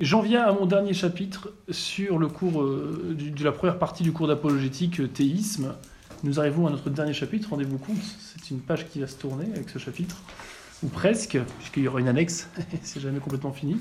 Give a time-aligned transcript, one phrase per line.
[0.00, 4.10] J'en viens à mon dernier chapitre sur le cours euh, de la première partie du
[4.10, 5.76] cours d'apologétique euh, théisme.
[6.24, 9.46] Nous arrivons à notre dernier chapitre, rendez-vous compte, c'est une page qui va se tourner
[9.54, 10.16] avec ce chapitre,
[10.82, 12.50] ou presque, puisqu'il y aura une annexe,
[12.82, 13.76] c'est jamais complètement fini.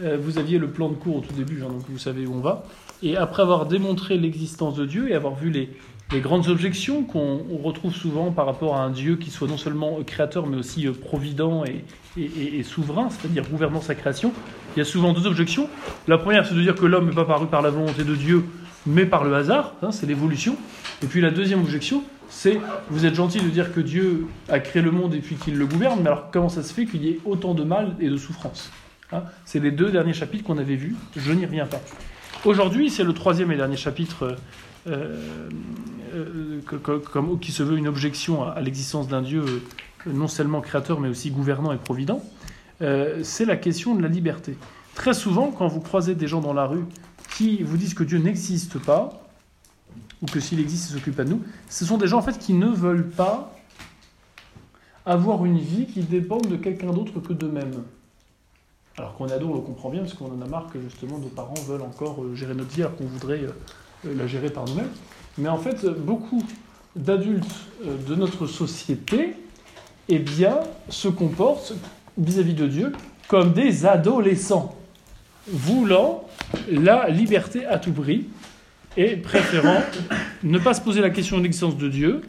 [0.00, 2.40] Euh, vous aviez le plan de cours au tout début, donc vous savez où on
[2.40, 2.64] va.
[3.02, 5.76] Et après avoir démontré l'existence de Dieu et avoir vu les,
[6.12, 9.58] les grandes objections qu'on on retrouve souvent par rapport à un Dieu qui soit non
[9.58, 14.32] seulement créateur, mais aussi euh, provident et, souverain, c'est-à-dire gouvernant sa création,
[14.74, 15.68] il y a souvent deux objections.
[16.08, 18.44] La première, c'est de dire que l'homme n'est pas paru par la volonté de Dieu,
[18.86, 20.56] mais par le hasard, hein, c'est l'évolution.
[21.02, 22.58] Et puis la deuxième objection, c'est
[22.90, 25.66] vous êtes gentil de dire que Dieu a créé le monde et puis qu'il le
[25.66, 28.16] gouverne, mais alors comment ça se fait qu'il y ait autant de mal et de
[28.16, 28.72] souffrance
[29.12, 29.22] Hein?
[29.44, 31.80] C'est les deux derniers chapitres qu'on avait vus, je n'y reviens pas.
[32.44, 34.36] Aujourd'hui, c'est le troisième et dernier chapitre euh,
[34.86, 39.60] que- que- comme- qui se veut une objection à, l'existence d'un Dieu euh,
[40.06, 42.22] non seulement créateur, mais aussi gouvernant et provident.
[42.80, 44.56] Euh, c'est la question de la liberté.
[44.94, 46.84] Très souvent, quand vous croisez des gens dans la rue
[47.36, 49.22] qui vous disent que Dieu n'existe pas,
[50.22, 52.38] ou que s'il existe, il s'occupe pas de nous, ce sont des gens en fait
[52.38, 53.54] qui ne veulent pas
[55.06, 57.82] avoir une vie qui dépend de quelqu'un d'autre que d'eux-mêmes.
[58.96, 61.18] Alors qu'on est ado, on le comprend bien, parce qu'on en a marre que justement
[61.18, 63.52] nos parents veulent encore euh, gérer notre vie alors qu'on voudrait euh,
[64.04, 64.90] la gérer par nous-mêmes.
[65.38, 66.44] Mais en fait, beaucoup
[66.96, 67.46] d'adultes
[67.84, 69.34] euh, de notre société,
[70.08, 71.74] eh bien, se comportent
[72.16, 72.92] vis-à-vis de Dieu
[73.28, 74.74] comme des adolescents,
[75.46, 76.26] voulant
[76.70, 78.26] la liberté à tout prix
[78.96, 79.82] et préférant
[80.42, 82.22] ne pas se poser la question de l'existence de Dieu,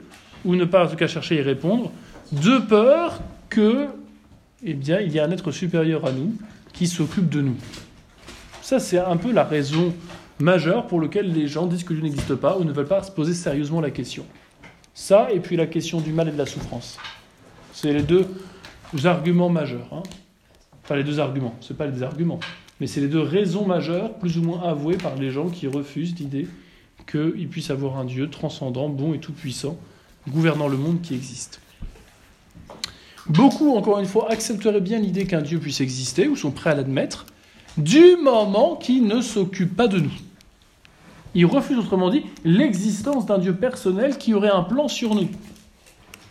[0.46, 1.92] ou ne pas en tout cas chercher à y répondre,
[2.32, 3.88] de peur que,
[4.64, 6.34] eh bien, il y a un être supérieur à nous
[6.74, 7.56] qui s'occupe de nous.
[8.62, 9.94] Ça, c'est un peu la raison
[10.40, 13.12] majeure pour laquelle les gens disent que Dieu n'existe pas ou ne veulent pas se
[13.12, 14.26] poser sérieusement la question.
[14.94, 16.98] Ça, et puis la question du mal et de la souffrance.
[17.74, 18.26] C'est les deux
[19.06, 19.88] arguments majeurs.
[19.92, 20.04] hein.
[20.84, 22.40] Enfin, les deux arguments, ce pas les arguments,
[22.80, 26.16] mais c'est les deux raisons majeures, plus ou moins avouées par les gens qui refusent
[26.18, 26.48] l'idée
[27.10, 29.78] qu'il puisse avoir un Dieu transcendant, bon et tout-puissant,
[30.28, 31.62] gouvernant le monde qui existe.
[33.28, 36.76] Beaucoup, encore une fois, accepteraient bien l'idée qu'un Dieu puisse exister, ou sont prêts à
[36.76, 37.28] l'admettre,
[37.78, 40.12] du moment qu'il ne s'occupe pas de nous.
[41.40, 45.30] Ils refusent, autrement dit, l'existence d'un Dieu personnel qui aurait un plan sur nous.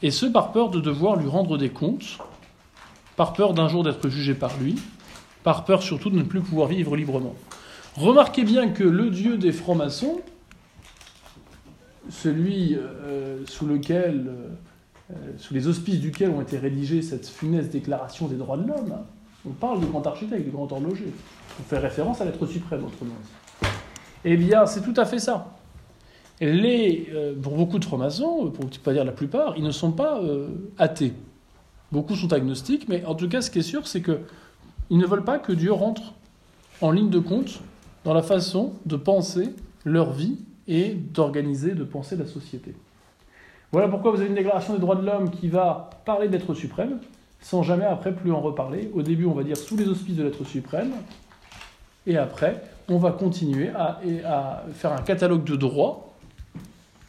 [0.03, 2.19] Et ce, par peur de devoir lui rendre des comptes,
[3.17, 4.77] par peur d'un jour d'être jugé par lui,
[5.45, 7.35] par peur surtout de ne plus pouvoir vivre librement.
[7.97, 10.21] Remarquez bien que le Dieu des francs-maçons,
[12.11, 14.31] celui euh, sous lequel,
[15.11, 18.93] euh, sous les auspices duquel ont été rédigées cette funeste déclaration des droits de l'homme,
[18.93, 19.07] hein,
[19.47, 21.11] on parle du grand architecte, du grand horloger.
[21.59, 23.48] On fait référence à l'être suprême, autrement dit.
[24.25, 25.55] Eh bien, c'est tout à fait ça.
[26.41, 29.93] Les, euh, pour beaucoup de francs-maçons, pour ne pas dire la plupart, ils ne sont
[29.93, 30.49] pas euh,
[30.79, 31.15] athées.
[31.91, 34.21] Beaucoup sont agnostiques, mais en tout cas, ce qui est sûr, c'est que
[34.91, 36.15] ils ne veulent pas que Dieu rentre
[36.81, 37.61] en ligne de compte
[38.05, 42.75] dans la façon de penser leur vie et d'organiser, de penser la société.
[43.73, 47.01] Voilà pourquoi vous avez une déclaration des droits de l'homme qui va parler d'être suprême,
[47.41, 48.91] sans jamais après plus en reparler.
[48.95, 50.93] Au début, on va dire sous les auspices de l'être suprême,
[52.07, 56.15] et après, on va continuer à, faire un catalogue de droits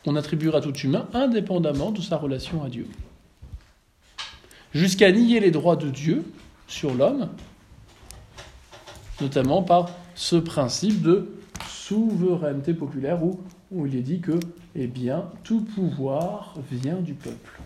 [0.03, 2.87] qu'on attribuera à tout humain, indépendamment de sa relation à Dieu.
[4.73, 6.23] Jusqu'à nier les droits de Dieu
[6.67, 7.29] sur l'homme,
[9.19, 11.29] notamment par ce principe de
[11.67, 13.39] souveraineté populaire où,
[13.85, 14.39] il est dit que
[14.75, 14.89] eh
[15.43, 17.59] tout pouvoir vient du peuple.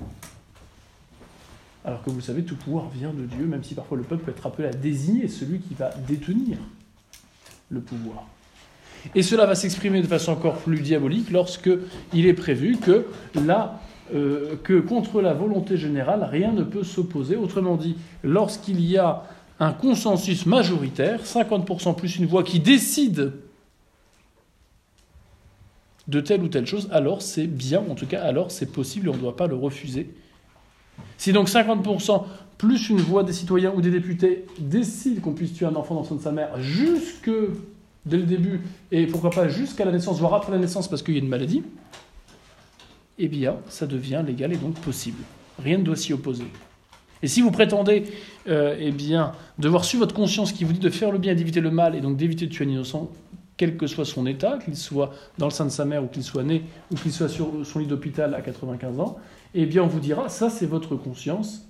[1.86, 4.32] Alors que vous savez, tout pouvoir vient de Dieu, même si parfois le peuple peut
[4.32, 6.58] être appelé à désigner celui qui va détenir
[7.70, 8.26] le pouvoir.
[9.16, 11.70] Et cela va s'exprimer de façon encore plus diabolique lorsque
[12.14, 13.06] il est prévu que,
[14.14, 17.36] euh, que contre la volonté générale, rien ne peut s'opposer.
[17.36, 19.24] Autrement dit, lorsqu'il y a
[19.60, 23.34] un consensus majoritaire, 50% plus une voix qui décide
[26.08, 29.10] de telle ou telle chose, alors c'est bien, en tout cas, alors c'est possible et
[29.10, 30.14] on ne doit pas le refuser.
[31.18, 32.24] Si donc 50%
[32.58, 36.02] plus une voix des citoyens ou des députés décide qu'on puisse tuer un enfant dans
[36.02, 37.32] le sein de sa mère jusque
[38.06, 38.62] dès le début,
[38.92, 41.30] et pourquoi pas jusqu'à la naissance, voire après la naissance parce qu'il y a une
[41.30, 41.64] maladie,
[43.18, 45.24] eh bien, ça devient légal et donc possible.
[45.60, 46.46] Rien ne doit s'y opposer.
[47.22, 48.04] Et si vous prétendez,
[48.50, 51.36] euh, eh bien, devoir suivre votre conscience qui vous dit de faire le bien et
[51.36, 53.10] d'éviter le mal, et donc d'éviter de tuer un innocent,
[53.56, 56.24] quel que soit son état, qu'il soit dans le sein de sa mère ou qu'il
[56.24, 59.18] soit né, ou qu'il soit sur son lit d'hôpital à 95 ans,
[59.54, 61.66] eh bien, on vous dira, ça c'est votre conscience,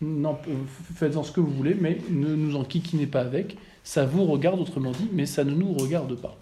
[0.00, 0.52] Non, euh,
[0.94, 4.60] faites-en ce que vous voulez, mais ne nous en kikinez pas avec, ça vous regarde
[4.60, 6.36] autrement dit, mais ça ne nous regarde pas.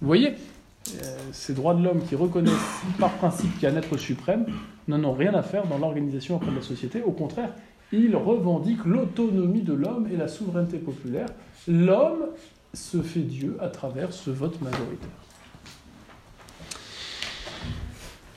[0.00, 2.52] Vous voyez, euh, ces droits de l'homme qui reconnaissent
[2.98, 4.46] par principe qu'il y a un être suprême
[4.88, 7.02] n'en ont rien à faire dans l'organisation après de la société.
[7.02, 7.52] Au contraire,
[7.92, 11.28] il revendique l'autonomie de l'homme et la souveraineté populaire.
[11.68, 12.26] L'homme
[12.72, 15.19] se fait Dieu à travers ce vote majoritaire.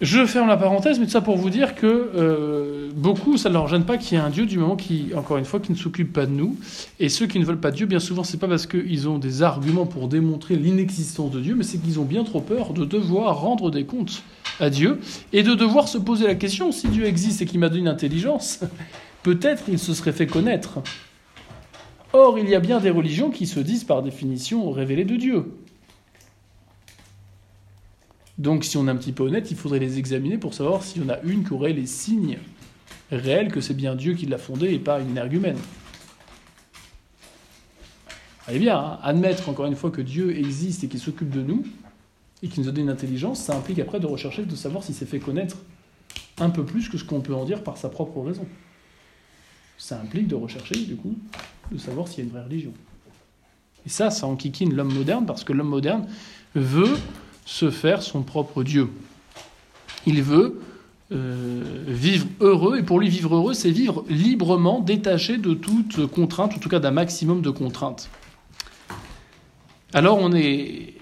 [0.01, 3.53] Je ferme la parenthèse, mais tout ça pour vous dire que euh, beaucoup, ça ne
[3.53, 5.75] leur gêne pas qu'il y ait un Dieu du moment qui, encore une fois, ne
[5.75, 6.57] s'occupe pas de nous.
[6.99, 9.17] Et ceux qui ne veulent pas de Dieu, bien souvent, c'est pas parce qu'ils ont
[9.17, 12.85] des arguments pour démontrer l'inexistence de Dieu, mais c'est qu'ils ont bien trop peur de
[12.85, 14.23] devoir rendre des comptes
[14.59, 14.99] à Dieu
[15.31, 17.87] et de devoir se poser la question si Dieu existe et qu'il m'a donné une
[17.87, 18.59] intelligence,
[19.23, 20.79] peut-être il se serait fait connaître.
[22.11, 25.45] Or, il y a bien des religions qui se disent par définition révélées de Dieu.
[28.37, 31.03] Donc si on est un petit peu honnête, il faudrait les examiner pour savoir s'il
[31.03, 32.39] y en a une qui aurait les signes
[33.11, 35.57] réels que c'est bien Dieu qui l'a fondée et pas une énergumène.
[38.47, 41.63] Allez bien, hein, admettre encore une fois que Dieu existe et qu'il s'occupe de nous,
[42.41, 44.95] et qu'il nous a donné une intelligence, ça implique après de rechercher, de savoir s'il
[44.95, 45.57] s'est fait connaître
[46.39, 48.45] un peu plus que ce qu'on peut en dire par sa propre raison.
[49.77, 51.15] Ça implique de rechercher, du coup,
[51.71, 52.73] de savoir s'il y a une vraie religion.
[53.85, 56.05] Et ça, ça enquiquine l'homme moderne, parce que l'homme moderne
[56.53, 56.97] veut
[57.45, 58.89] se faire son propre Dieu.
[60.05, 60.61] Il veut
[61.11, 66.53] euh, vivre heureux, et pour lui vivre heureux, c'est vivre librement, détaché de toute contrainte,
[66.55, 68.09] en tout cas d'un maximum de contraintes.
[69.93, 70.95] Alors on est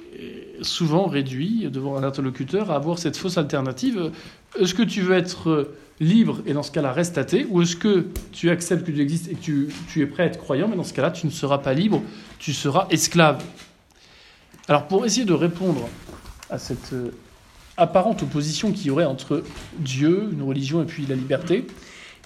[0.61, 4.11] souvent réduit devant un interlocuteur à avoir cette fausse alternative.
[4.59, 8.07] Est-ce que tu veux être libre et dans ce cas-là reste athée, ou est-ce que
[8.31, 10.75] tu acceptes que Dieu existe et que tu, tu es prêt à être croyant, mais
[10.75, 12.01] dans ce cas-là tu ne seras pas libre,
[12.37, 13.43] tu seras esclave?
[14.67, 15.87] Alors pour essayer de répondre
[16.51, 17.11] à cette euh,
[17.77, 19.43] apparente opposition qu'il y aurait entre
[19.79, 21.65] Dieu, une religion et puis la liberté.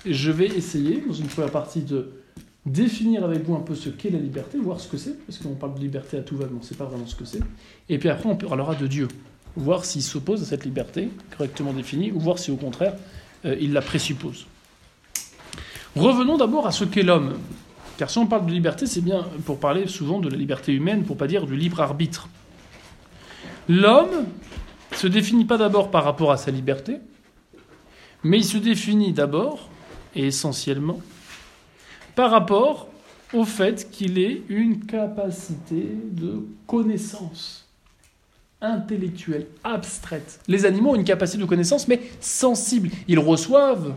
[0.06, 2.12] Je vais essayer, dans une première partie, de
[2.66, 5.54] définir avec vous un peu ce qu'est la liberté, voir ce que c'est, parce qu'on
[5.54, 7.42] parle de liberté à tout va, mais on ne sait pas vraiment ce que c'est.
[7.90, 9.08] Et puis après, on parlera de Dieu,
[9.56, 12.96] voir s'il s'oppose à cette liberté correctement définie, ou voir si au contraire,
[13.46, 14.48] euh, il la présuppose.
[15.96, 17.36] Revenons d'abord à ce qu'est l'homme.
[17.98, 21.04] Car si on parle de liberté, c'est bien pour parler souvent de la liberté humaine,
[21.04, 22.28] pour pas dire du libre arbitre.
[23.68, 24.28] L'homme
[24.94, 26.98] se définit pas d'abord par rapport à sa liberté,
[28.24, 29.70] mais il se définit d'abord
[30.16, 31.00] et essentiellement
[32.16, 32.88] par rapport
[33.34, 37.68] au fait qu'il ait une capacité de connaissance
[38.62, 40.40] intellectuelle, abstraite.
[40.48, 42.90] Les animaux ont une capacité de connaissance, mais sensible.
[43.08, 43.94] Ils reçoivent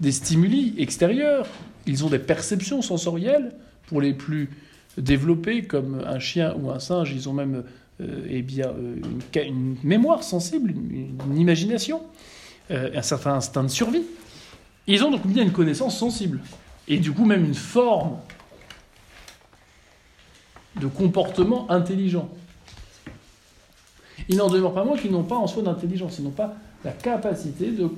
[0.00, 1.46] des stimuli extérieurs,
[1.86, 3.52] ils ont des perceptions sensorielles
[3.86, 4.50] pour les plus
[4.98, 7.64] développés, comme un chien ou un singe, ils ont même
[8.00, 8.96] eh bien, euh,
[9.36, 12.02] une, mémoire sensible, une, imagination,
[12.70, 14.02] euh, un certain instinct de survie.
[14.86, 16.40] Ils ont donc bien une connaissance sensible,
[16.88, 18.18] et du coup même une forme
[20.80, 22.28] de comportement intelligent.
[24.28, 26.54] Il n'en demeure pas moins qu'ils n'ont pas en soi d'intelligence, ils n'ont pas
[26.84, 27.88] la capacité de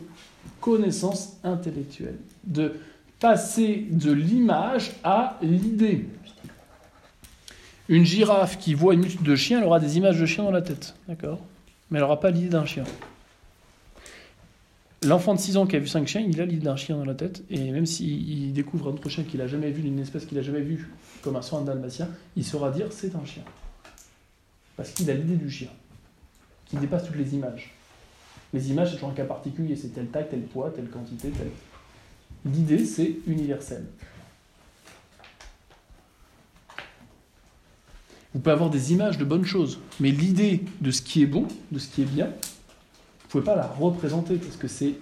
[0.60, 2.74] connaissance intellectuelle, de
[3.18, 6.06] passer de l'image à l'idée.
[7.88, 10.50] Une girafe qui voit une multitude de chiens, elle aura des images de chiens dans
[10.50, 10.94] la tête.
[11.08, 11.40] D'accord?
[11.90, 12.84] Mais elle n'aura pas l'idée d'un chien.
[15.04, 17.04] L'enfant de 6 ans qui a vu 5 chiens, il a l'idée d'un chien dans
[17.04, 17.44] la tête.
[17.50, 20.42] Et même s'il découvre un autre chien qu'il n'a jamais vu, d'une espèce qu'il n'a
[20.42, 20.90] jamais vue,
[21.22, 23.44] comme un soin dalmatien, il saura dire c'est un chien.
[24.76, 25.68] Parce qu'il a l'idée du chien,
[26.66, 27.72] qui dépasse toutes les images.
[28.52, 31.50] Les images, c'est toujours un cas particulier, c'est telle taille, tel poids, telle quantité, telle.
[32.44, 33.84] L'idée, c'est universel.
[38.38, 41.48] Vous pouvez avoir des images de bonnes choses, mais l'idée de ce qui est bon,
[41.72, 44.94] de ce qui est bien, vous ne pouvez pas la représenter parce que c'est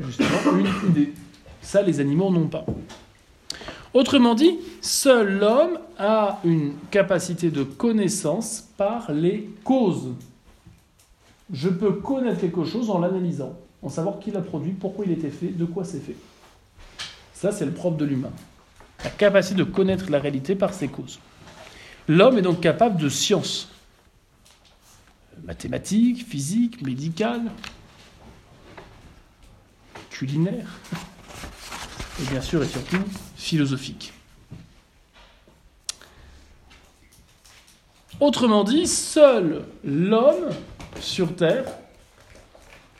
[0.00, 1.12] justement une idée.
[1.60, 2.66] Ça, les animaux n'ont pas.
[3.94, 10.08] Autrement dit, seul l'homme a une capacité de connaissance par les causes.
[11.52, 15.30] Je peux connaître quelque chose en l'analysant, en savoir qui l'a produit, pourquoi il été
[15.30, 16.16] fait, de quoi c'est fait.
[17.32, 18.32] Ça, c'est le propre de l'humain.
[19.04, 21.20] La capacité de connaître la réalité par ses causes.
[22.08, 23.68] L'homme est donc capable de sciences
[25.44, 27.50] mathématiques, physiques, médicales,
[30.10, 30.78] culinaires,
[32.20, 33.02] et bien sûr et surtout
[33.36, 34.12] philosophiques.
[38.20, 40.50] Autrement dit, seul l'homme
[41.00, 41.64] sur Terre,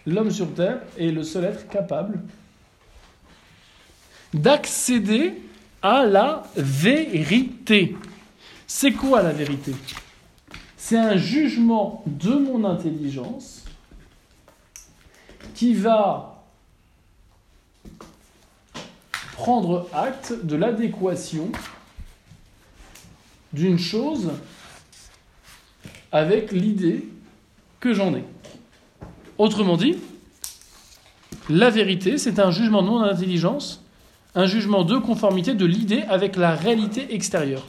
[0.07, 2.21] l'homme sur Terre est le seul être capable
[4.35, 5.35] d'accéder
[5.81, 7.95] à la vérité.
[8.75, 9.73] C'est quoi la vérité?
[10.77, 13.65] C'est un jugement de mon intelligence
[15.55, 16.43] qui va
[19.35, 21.53] prendre acte de l'adéquation
[23.53, 24.33] d'une chose
[26.11, 27.05] avec l'idée
[27.79, 28.25] que j'en ai.
[29.39, 29.97] Autrement dit,
[31.51, 33.85] la vérité, c'est un jugement de mon intelligence
[34.35, 37.65] Un jugement de conformité de l'idée avec la réalité extérieure.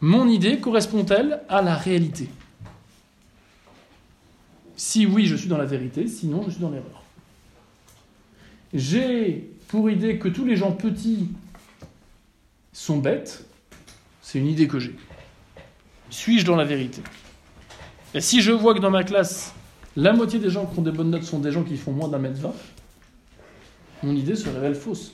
[0.00, 2.28] Mon idée correspond-elle à la réalité?
[4.76, 7.02] Si oui, je suis dans la vérité, sinon je suis dans l'erreur.
[8.72, 11.30] J'ai pour idée que tous les gens petits
[12.72, 13.44] sont bêtes,
[14.22, 14.94] c'est une idée que j'ai.
[16.10, 17.02] Suis-je dans la vérité?
[18.14, 19.52] Et si je vois que dans ma classe,
[19.96, 22.08] la moitié des gens qui ont des bonnes notes sont des gens qui font moins
[22.08, 22.54] d'un mètre vingt,
[24.04, 25.12] mon idée se révèle fausse.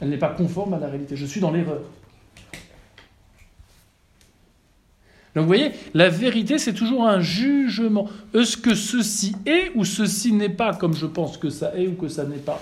[0.00, 1.16] Elle n'est pas conforme à la réalité.
[1.16, 1.82] Je suis dans l'erreur.
[5.38, 8.08] Donc vous voyez, la vérité, c'est toujours un jugement.
[8.34, 11.92] Est-ce que ceci est ou ceci n'est pas comme je pense que ça est ou
[11.92, 12.60] que ça n'est pas?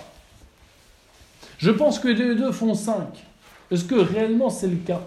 [1.56, 2.98] Je pense que les deux font 5.
[3.70, 5.00] Est-ce que réellement c'est le cas?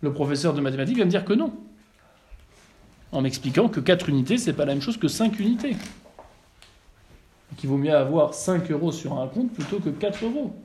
[0.00, 1.52] Le professeur de mathématiques va me dire que non.
[3.12, 5.76] En m'expliquant que 4 unités, c'est pas la même chose que 5 unités.
[7.58, 10.56] Qu'il vaut mieux avoir 5 euros sur un compte plutôt que 4 euros.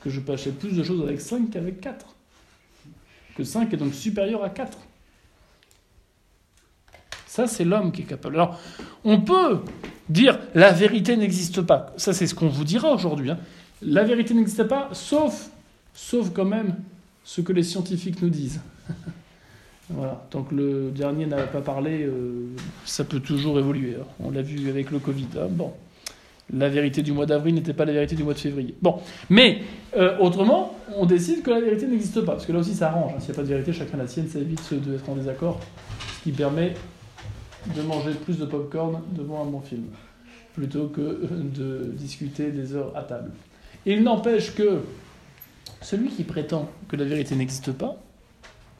[0.00, 2.06] Que je peux acheter plus de choses avec 5 qu'avec 4
[3.34, 4.78] que 5 est donc supérieur à 4.
[7.32, 8.34] Ça, c'est l'homme qui est capable.
[8.34, 8.60] Alors,
[9.04, 9.60] on peut
[10.10, 11.94] dire la vérité n'existe pas.
[11.96, 13.30] Ça, c'est ce qu'on vous dira aujourd'hui.
[13.30, 13.38] Hein.
[13.80, 15.48] La vérité n'existe pas, sauf,
[15.94, 16.74] sauf quand même
[17.24, 18.60] ce que les scientifiques nous disent.
[19.88, 20.22] voilà.
[20.28, 22.50] Tant que le dernier n'a pas parlé, euh,
[22.84, 23.96] ça peut toujours évoluer.
[23.98, 24.04] Hein.
[24.20, 25.28] On l'a vu avec le Covid.
[25.38, 25.46] Hein.
[25.48, 25.72] Bon
[26.54, 28.74] la vérité du mois d'avril n'était pas la vérité du mois de février.
[28.82, 28.96] Bon,
[29.30, 29.62] mais
[29.96, 33.12] euh, autrement, on décide que la vérité n'existe pas, parce que là aussi ça arrange.
[33.20, 35.60] S'il n'y a pas de vérité, chacun la sienne, ça évite d'être en désaccord,
[36.18, 36.74] ce qui permet
[37.66, 39.84] de manger plus de pop-corn devant un bon film,
[40.54, 43.30] plutôt que de discuter des heures à table.
[43.86, 44.80] il n'empêche que
[45.80, 47.96] celui qui prétend que la vérité n'existe pas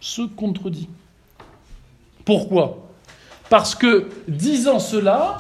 [0.01, 0.89] se contredit.
[2.25, 2.89] Pourquoi?
[3.49, 5.39] Parce que disant cela,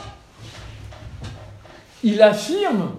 [2.02, 2.92] il affirme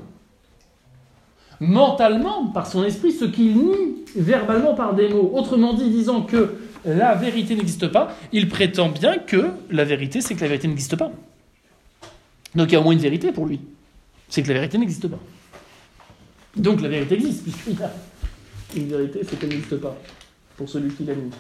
[1.59, 5.31] mentalement, par son esprit, ce qu'il nie verbalement par des mots.
[5.33, 6.55] Autrement dit, disant que
[6.86, 10.96] la vérité n'existe pas, il prétend bien que la vérité, c'est que la vérité n'existe
[10.96, 11.12] pas.
[12.56, 13.62] Donc il y a au moins une vérité pour lui.
[14.30, 15.20] C'est que la vérité n'existe pas.
[16.56, 17.92] Donc la vérité existe, puisqu'il y a
[18.75, 19.96] une vérité, c'est qu'elle n'existe pas,
[20.58, 21.32] pour celui qui l'a mis.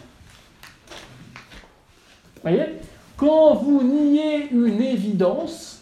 [2.41, 2.65] Voyez?
[3.15, 5.81] Quand vous niez une évidence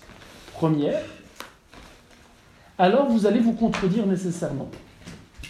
[0.54, 1.02] première,
[2.78, 4.70] alors vous allez vous contredire nécessairement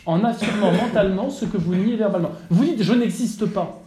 [0.05, 2.31] en affirmant mentalement ce que vous niez verbalement.
[2.49, 3.80] Vous dites je n'existe pas.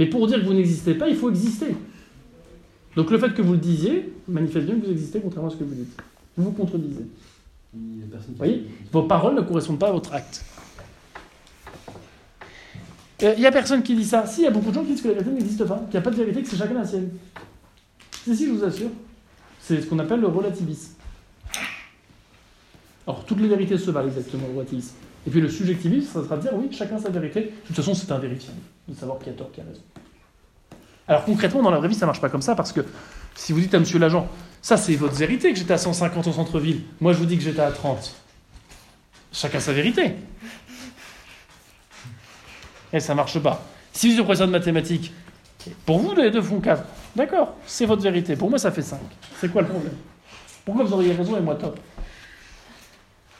[0.00, 1.76] Mais pour dire que vous n'existez pas, il faut exister.
[2.96, 5.58] Donc le fait que vous le disiez manifeste bien que vous existez contrairement à ce
[5.58, 5.94] que vous dites.
[6.38, 7.04] Vous vous contredisez.
[7.74, 10.42] Vous voyez Vos paroles ne correspondent pas à votre acte.
[13.22, 14.26] Euh, il n'y a personne qui dit ça.
[14.26, 15.90] Si, il y a beaucoup de gens qui disent que la vérité n'existe pas, qu'il
[15.90, 17.10] n'y a pas de vérité, que c'est chacun la sienne.
[18.24, 18.88] Si, si, je vous assure.
[19.60, 20.94] C'est ce qu'on appelle le relativisme.
[23.06, 24.94] Alors, toutes les vérités se valent exactement au relativisme.
[25.26, 27.40] Et puis le subjectivisme, ça sera de dire oui, chacun sa vérité.
[27.40, 28.58] De toute façon, c'est invérifiable
[28.88, 29.82] de savoir qui a tort, qui a raison.
[31.06, 32.80] Alors concrètement, dans la vraie vie, ça marche pas comme ça parce que
[33.34, 34.28] si vous dites à monsieur l'agent,
[34.62, 37.42] ça c'est votre vérité que j'étais à 150 au centre-ville, moi je vous dis que
[37.42, 38.14] j'étais à 30.
[39.32, 40.14] Chacun sa vérité.
[42.92, 43.62] Et ça marche pas.
[43.92, 45.12] Si vous êtes professeur de mathématiques,
[45.84, 46.82] pour vous les deux font 4.
[47.16, 48.36] D'accord, c'est votre vérité.
[48.36, 48.98] Pour moi, ça fait 5.
[49.40, 49.94] C'est quoi le problème?
[50.64, 51.78] Pourquoi vous auriez raison et moi top?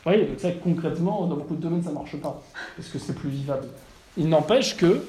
[0.04, 2.42] Vous voyez, ça, concrètement, dans beaucoup de domaines, ça ne marche pas,
[2.76, 3.68] parce que c'est plus vivable.
[4.16, 5.02] Il n'empêche que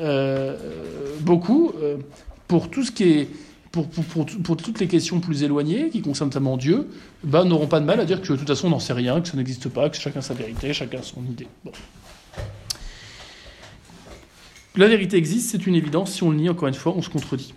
[0.00, 0.56] euh,
[1.20, 1.98] beaucoup, euh,
[2.48, 3.28] pour tout ce qui est.
[3.72, 6.88] Pour, pour, pour, toutes les questions plus éloignées, qui concernent notamment Dieu,
[7.22, 9.20] bah, n'auront pas de mal à dire que de toute façon on n'en sait rien,
[9.20, 11.46] que ça n'existe pas, que chacun sa vérité, chacun son idée.
[14.76, 16.12] La vérité existe, c'est une évidence.
[16.12, 17.52] Si on le nie, encore une fois, on se contredit.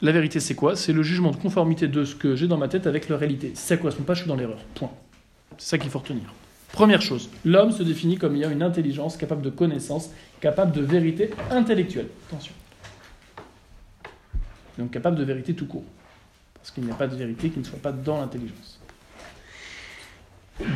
[0.00, 0.74] La vérité, c'est quoi?
[0.74, 3.52] C'est le jugement de conformité de ce que j'ai dans ma tête avec la réalité.
[3.54, 4.58] Si ça ne correspond pas, je suis dans l'erreur.
[4.74, 4.90] Point.
[5.58, 6.32] C'est ça qu'il faut retenir.
[6.72, 11.30] Première chose, l'homme se définit comme ayant une intelligence capable de connaissance, capable de vérité
[11.50, 12.08] intellectuelle.
[12.28, 12.54] Attention.
[14.78, 15.84] Donc capable de vérité tout court.
[16.54, 18.78] Parce qu'il n'y a pas de vérité qui ne soit pas dans l'intelligence.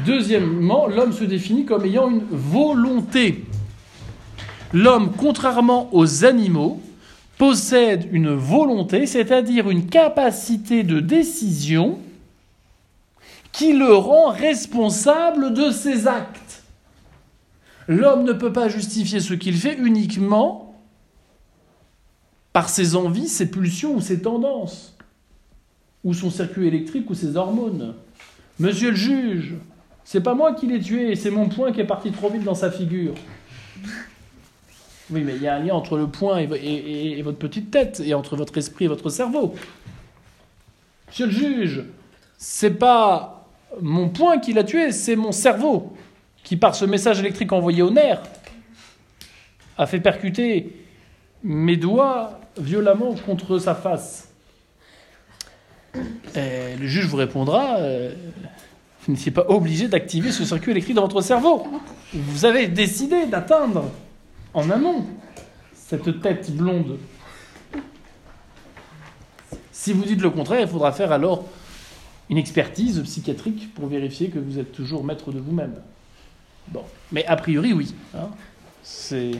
[0.05, 3.45] Deuxièmement, l'homme se définit comme ayant une volonté.
[4.73, 6.83] L'homme, contrairement aux animaux,
[7.39, 11.99] possède une volonté, c'est-à-dire une capacité de décision
[13.57, 16.63] qui le rend responsable de ses actes.
[17.89, 20.75] L'homme ne peut pas justifier ce qu'il fait uniquement
[22.53, 24.95] par ses envies, ses pulsions ou ses tendances,
[26.05, 27.95] ou son circuit électrique ou ses hormones.
[28.59, 29.55] Monsieur le juge,
[30.05, 32.55] c'est pas moi qui l'ai tué, c'est mon poing qui est parti trop vite dans
[32.55, 33.15] sa figure.
[35.11, 38.03] Oui, mais il y a un lien entre le poing et, et votre petite tête,
[38.05, 39.55] et entre votre esprit et votre cerveau.
[41.09, 41.85] Monsieur le juge,
[42.37, 43.36] c'est pas
[43.81, 45.97] mon poing qui l'a tué, c'est mon cerveau
[46.45, 48.23] qui, par ce message électrique envoyé au nerf,
[49.79, 50.73] a fait percuter
[51.43, 54.31] mes doigts violemment contre sa face.
[56.35, 58.13] Le juge vous répondra euh,
[59.07, 61.65] vous n'étiez pas obligé d'activer ce circuit électrique dans votre cerveau.
[62.13, 63.85] Vous avez décidé d'atteindre
[64.53, 65.07] en amont
[65.75, 66.99] cette tête blonde.
[69.71, 71.45] Si vous dites le contraire, il faudra faire alors
[72.29, 75.75] une expertise psychiatrique pour vérifier que vous êtes toujours maître de vous-même.
[76.69, 77.95] Bon, mais a priori, oui.
[78.15, 78.29] Hein.
[78.83, 79.33] C'est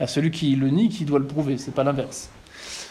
[0.00, 2.30] à celui qui le nie qui doit le prouver, c'est pas l'inverse.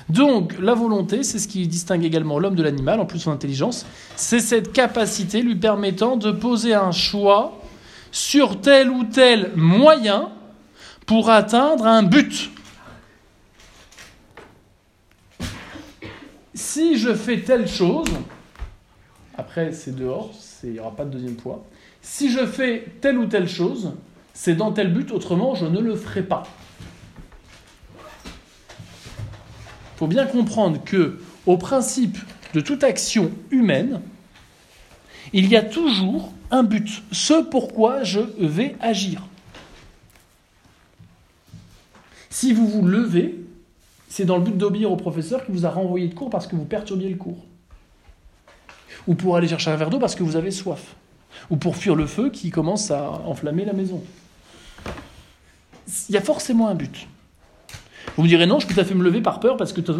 [0.10, 3.86] Donc, la volonté, c'est ce qui distingue également l'homme de l'animal, en plus son intelligence,
[4.16, 7.62] c'est cette capacité lui permettant de poser un choix
[8.12, 10.30] sur tel ou tel moyen
[11.06, 12.52] pour atteindre un but.
[16.54, 18.08] Si je fais telle chose,
[19.36, 20.32] après c'est dehors,
[20.64, 21.66] il n'y aura pas de deuxième poids.
[22.02, 23.94] Si je fais telle ou telle chose,
[24.34, 26.44] c'est dans tel but, autrement je ne le ferai pas.
[29.96, 32.18] Il faut bien comprendre que, au principe
[32.54, 34.02] de toute action humaine,
[35.32, 39.24] il y a toujours un but, ce pourquoi je vais agir.
[42.30, 43.40] Si vous vous levez,
[44.10, 46.56] c'est dans le but d'obéir au professeur qui vous a renvoyé de cours parce que
[46.56, 47.46] vous perturbiez le cours.
[49.08, 50.96] Ou pour aller chercher un verre d'eau parce que vous avez soif.
[51.50, 54.02] Ou pour fuir le feu qui commence à enflammer la maison.
[56.10, 57.08] Il y a forcément un but.
[58.16, 59.82] Vous me direz non, je peux tout à fait me lever par peur parce que
[59.82, 59.94] tout,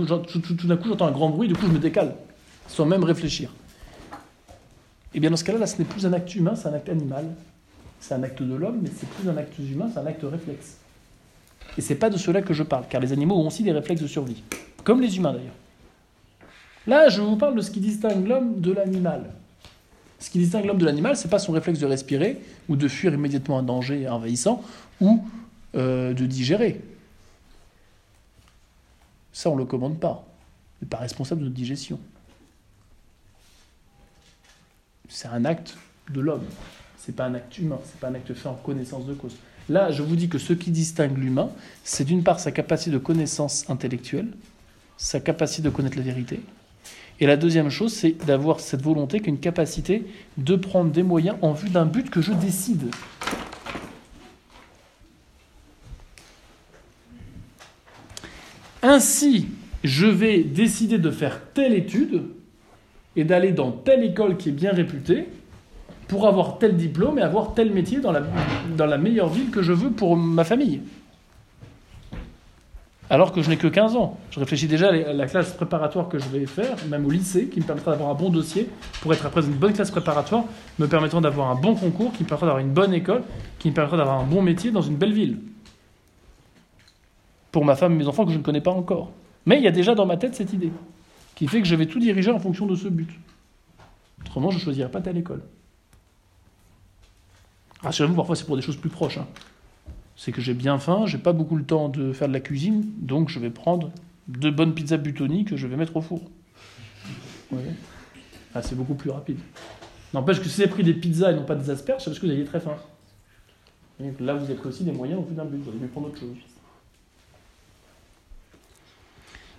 [0.68, 2.16] d'un coup j'entends un grand bruit, du coup je me décale,
[2.68, 3.50] sans même réfléchir.
[5.14, 6.90] Eh bien dans ce cas-là, là, ce n'est plus un acte humain, c'est un acte
[6.90, 7.26] animal.
[8.00, 10.78] C'est un acte de l'homme, mais c'est plus un acte humain, c'est un acte réflexe.
[11.78, 14.02] Et c'est pas de cela que je parle, car les animaux ont aussi des réflexes
[14.02, 14.44] de survie,
[14.84, 15.54] comme les humains d'ailleurs.
[16.86, 19.32] Là, je vous parle de ce qui distingue l'homme de l'animal.
[20.20, 23.14] Ce qui distingue l'homme de l'animal, c'est pas son réflexe de respirer ou de fuir
[23.14, 24.62] immédiatement un danger envahissant
[25.02, 25.24] ou
[25.76, 26.82] euh, de digérer.
[29.32, 30.26] Ça, on ne le commande pas.
[30.82, 32.00] On n'est pas responsable de notre digestion.
[35.10, 35.76] C'est un acte
[36.10, 36.46] de l'homme.
[36.98, 37.80] C'est pas un acte humain.
[37.86, 39.36] C'est pas un acte fait en connaissance de cause.
[39.70, 41.50] Là, je vous dis que ce qui distingue l'humain,
[41.84, 44.28] c'est d'une part sa capacité de connaissance intellectuelle,
[44.98, 46.42] sa capacité de connaître la vérité.
[47.24, 50.04] Et la deuxième chose, c'est d'avoir cette volonté qu'une capacité
[50.38, 52.94] de prendre des moyens en vue d'un but que je décide.
[58.82, 59.48] Ainsi,
[59.86, 62.24] je vais décider de faire telle étude
[63.16, 65.30] et d'aller dans telle école qui est bien réputée,
[66.10, 69.92] pour avoir tel diplôme et avoir tel métier dans la, meilleure ville que je veux
[69.92, 70.82] pour ma famille.
[73.10, 74.18] Alors que je n'ai que 15 ans.
[74.32, 77.60] Je réfléchis déjà à la classe préparatoire que je vais faire, même au lycée, qui
[77.60, 78.70] me permettra d'avoir un bon dossier
[79.02, 80.46] pour être après une bonne classe préparatoire,
[80.80, 83.24] me permettant d'avoir un bon concours, qui me permettra d'avoir une bonne école,
[83.60, 85.40] qui me permettra d'avoir un bon métier dans une belle ville.
[87.52, 89.12] Pour ma femme et mes enfants que je ne connais pas encore.
[89.46, 90.72] Mais il y a déjà dans ma tête cette idée,
[91.36, 93.10] qui fait que je vais tout diriger en fonction de ce but.
[94.22, 95.44] Autrement, je ne choisirai pas telle école.
[97.82, 99.18] Rassurez-vous, parfois c'est pour des choses plus proches.
[99.18, 99.28] Hein.
[100.16, 102.84] C'est que j'ai bien faim, j'ai pas beaucoup le temps de faire de la cuisine,
[102.98, 103.92] donc je vais prendre
[104.28, 106.22] deux bonnes pizzas Butoni que je vais mettre au four.
[108.56, 109.40] Ah, c'est beaucoup plus rapide.
[110.14, 112.20] N'empêche que si vous avez pris des pizzas et non pas des asperges, c'est parce
[112.20, 112.76] que vous aviez très faim.
[114.20, 116.38] là, vous avez aussi des moyens au bout d'un but, vous allez prendre autre chose.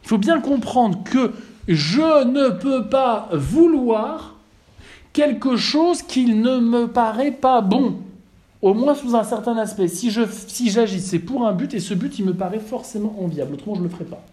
[0.04, 1.32] Il faut bien comprendre que
[1.66, 4.34] je ne peux pas vouloir
[5.12, 8.03] quelque chose qui ne me paraît pas bon
[8.64, 9.88] au moins sous un certain aspect.
[9.88, 13.14] Si je si j'agis, c'est pour un but, et ce but, il me paraît forcément
[13.20, 13.52] enviable.
[13.52, 14.24] Autrement, je ne le ferai pas.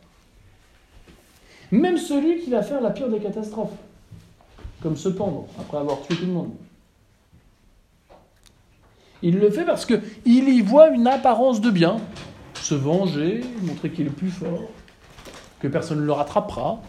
[1.69, 3.75] Même celui qui va faire la pire des catastrophes,
[4.81, 6.51] comme se pendre après avoir tué tout le monde.
[9.21, 11.97] Il le fait parce qu'il y voit une apparence de bien,
[12.55, 14.69] se venger, montrer qu'il est plus fort,
[15.59, 16.81] que personne ne le rattrapera,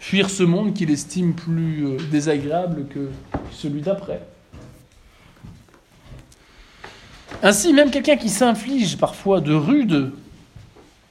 [0.00, 3.10] fuir ce monde qu'il estime plus euh, désagréable que
[3.50, 4.22] celui d'après.
[7.42, 10.12] Ainsi, même quelqu'un qui s'inflige parfois de rudes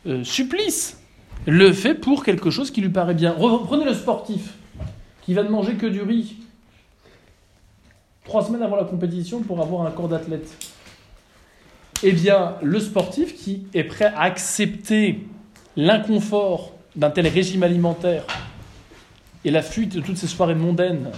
[0.07, 0.97] euh, supplices
[1.45, 3.35] le fait pour quelque chose qui lui paraît bien.
[3.37, 4.53] Prenez le sportif
[5.23, 6.35] qui va ne manger que du riz
[8.23, 10.49] trois semaines avant la compétition pour avoir un corps d'athlète.
[12.03, 15.27] Eh bien, le sportif qui est prêt à accepter
[15.75, 18.23] l'inconfort d'un tel régime alimentaire
[19.43, 21.09] et la fuite de toutes ces soirées mondaines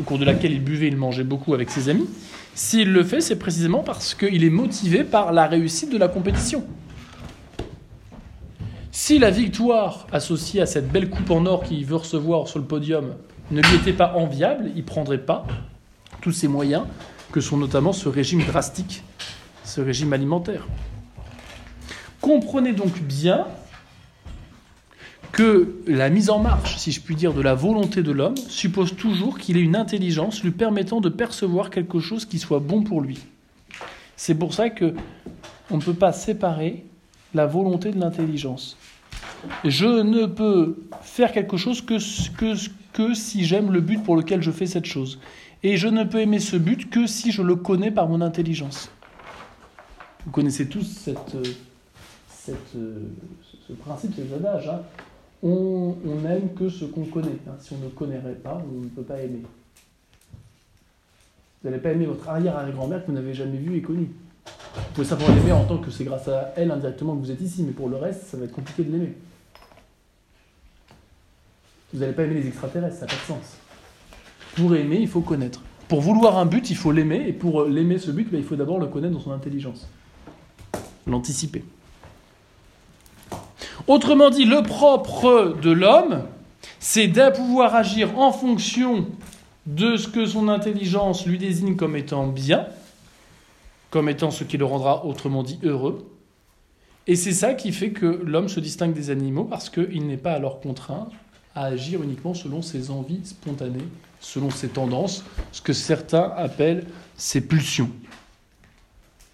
[0.00, 2.08] au cours de laquelle il buvait, il mangeait beaucoup avec ses amis,
[2.54, 6.64] s'il le fait, c'est précisément parce qu'il est motivé par la réussite de la compétition.
[8.92, 12.64] Si la victoire associée à cette belle coupe en or qu'il veut recevoir sur le
[12.64, 13.14] podium
[13.50, 15.46] ne lui était pas enviable, il ne prendrait pas
[16.20, 16.84] tous ces moyens
[17.32, 19.02] que sont notamment ce régime drastique,
[19.64, 20.68] ce régime alimentaire.
[22.20, 23.46] Comprenez donc bien
[25.34, 28.94] que la mise en marche, si je puis dire, de la volonté de l'homme suppose
[28.94, 33.00] toujours qu'il ait une intelligence lui permettant de percevoir quelque chose qui soit bon pour
[33.00, 33.18] lui.
[34.16, 34.94] C'est pour ça que
[35.72, 36.84] on ne peut pas séparer
[37.34, 38.76] la volonté de l'intelligence.
[39.64, 44.66] Je ne peux faire quelque chose que, si j'aime le but pour lequel je fais
[44.66, 45.18] cette chose.
[45.64, 48.88] Et je ne peux aimer ce but que si je le connais par mon intelligence.
[50.24, 51.36] Vous connaissez tous cette,
[52.28, 52.76] cette,
[53.66, 54.68] ce principe, cet adage.
[54.68, 54.82] Hein.
[55.46, 57.36] On, n'aime que ce qu'on connaît.
[57.46, 57.52] Hein.
[57.60, 59.42] Si on ne connaît pas, on ne peut pas aimer.
[61.62, 64.08] Vous n'allez pas aimer votre arrière-arrière-grand-mère que vous n'avez jamais vue et connue.
[64.74, 67.42] Vous pouvez savoir l'aimer en tant que c'est grâce à elle indirectement que vous êtes
[67.42, 69.12] ici, mais pour le reste, ça va être compliqué de l'aimer.
[71.92, 73.56] Vous n'allez pas aimer les extraterrestres, ça n'a pas de sens.
[74.56, 75.62] Pour aimer, il faut connaître.
[75.88, 78.56] Pour vouloir un but, il faut l'aimer, et pour l'aimer ce but, ben, il faut
[78.56, 79.88] d'abord le connaître dans son intelligence.
[81.06, 81.62] L'anticiper.
[83.86, 86.24] Autrement dit, le propre de l'homme,
[86.78, 89.06] c'est de pouvoir agir en fonction
[89.66, 92.66] de ce que son intelligence lui désigne comme étant bien,
[93.90, 96.10] comme étant ce qui le rendra autrement dit heureux.
[97.06, 100.32] Et c'est ça qui fait que l'homme se distingue des animaux parce qu'il n'est pas
[100.32, 101.08] alors contraint
[101.54, 103.86] à agir uniquement selon ses envies spontanées,
[104.20, 107.90] selon ses tendances, ce que certains appellent ses pulsions,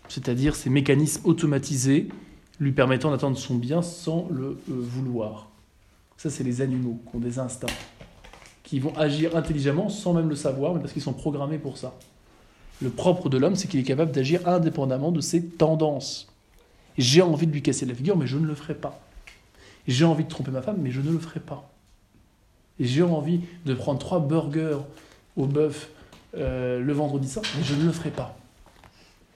[0.08, 2.08] c'est-à-dire ces mécanismes automatisés
[2.60, 5.48] lui permettant d'atteindre son bien sans le euh, vouloir.
[6.18, 7.72] Ça, c'est les animaux qui ont des instincts,
[8.62, 11.94] qui vont agir intelligemment sans même le savoir, mais parce qu'ils sont programmés pour ça.
[12.82, 16.28] Le propre de l'homme, c'est qu'il est capable d'agir indépendamment de ses tendances.
[16.98, 19.00] J'ai envie de lui casser la figure, mais je ne le ferai pas.
[19.88, 21.70] J'ai envie de tromper ma femme, mais je ne le ferai pas.
[22.78, 24.78] J'ai envie de prendre trois burgers
[25.36, 25.90] au bœuf
[26.36, 28.36] euh, le vendredi soir, mais je ne le ferai pas.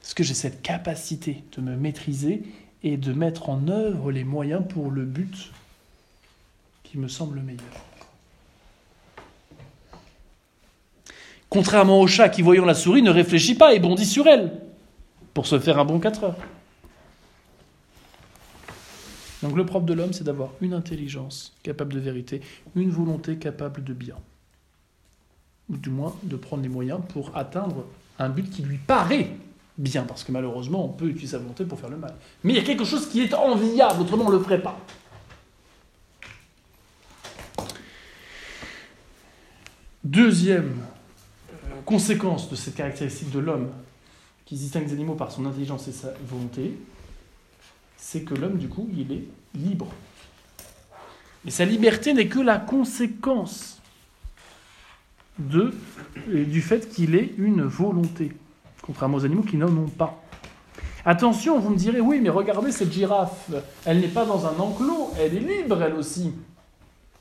[0.01, 2.43] Parce que j'ai cette capacité de me maîtriser
[2.85, 5.51] et de mettre en œuvre les moyens pour le but
[6.85, 7.65] qui me semble meilleur.
[11.49, 14.61] Contrairement au chat qui, voyant la souris, ne réfléchit pas et bondit sur elle
[15.33, 16.37] pour se faire un bon 4 heures.
[19.43, 22.43] Donc le propre de l'homme, c'est d'avoir une intelligence capable de vérité,
[22.77, 24.17] une volonté capable de bien.
[25.71, 27.87] Ou du moins de prendre les moyens pour atteindre
[28.19, 29.31] un but qui lui paraît
[29.77, 32.15] bien, parce que malheureusement, on peut utiliser sa volonté pour faire le mal.
[32.43, 34.79] Mais il y a quelque chose qui est enviable, autrement on ne le ferait pas.
[40.05, 40.83] Deuxième
[41.49, 43.71] euh, conséquence de cette caractéristique de l'homme
[44.45, 46.79] qui distingue des animaux par son intelligence et sa volonté,
[47.97, 49.89] c'est que l'homme, du coup, il est libre.
[51.47, 53.81] Et sa liberté n'est que la conséquence
[55.39, 58.33] du fait qu'il ait une volonté
[58.85, 60.23] contrairement aux animaux qui n'en ont pas.
[61.07, 63.51] Attention, vous me direz, oui, mais regardez cette girafe,
[63.85, 66.33] elle n'est pas dans un enclos, elle est libre elle aussi.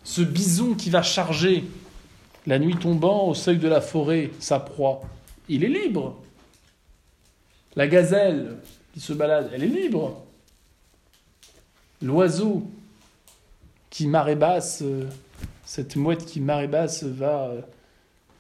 [0.04, 1.66] Ce bison qui va charger,
[2.46, 5.02] la nuit tombant au seuil de la forêt, sa proie,
[5.48, 6.18] il est libre.
[7.76, 8.58] La gazelle
[8.94, 10.22] qui se balade, elle est libre.
[12.02, 12.64] L'oiseau
[13.90, 14.84] qui marée basse,
[15.66, 17.52] cette mouette qui marée basse va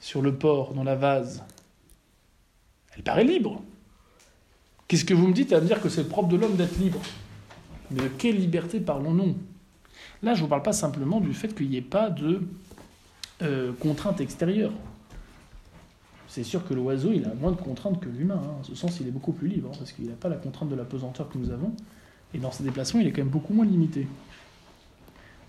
[0.01, 1.43] sur le port, dans la vase,
[2.95, 3.62] elle paraît libre.
[4.88, 6.77] Qu'est-ce que vous me dites à me dire que c'est le propre de l'homme d'être
[6.77, 7.01] libre?
[7.91, 9.36] Mais de quelle liberté parlons-nous?
[10.21, 12.41] Là, je ne vous parle pas simplement du fait qu'il n'y ait pas de
[13.41, 14.71] euh, contraintes extérieures.
[16.27, 18.41] C'est sûr que l'oiseau, il a moins de contraintes que l'humain.
[18.43, 18.56] Hein.
[18.60, 20.69] En ce sens, il est beaucoup plus libre, hein, parce qu'il n'a pas la contrainte
[20.69, 21.73] de la pesanteur que nous avons.
[22.34, 24.08] Et dans ses déplacements, il est quand même beaucoup moins limité.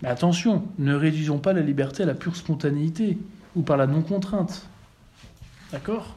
[0.01, 3.17] Mais attention, ne réduisons pas la liberté à la pure spontanéité
[3.55, 4.67] ou par la non-contrainte.
[5.71, 6.15] D'accord?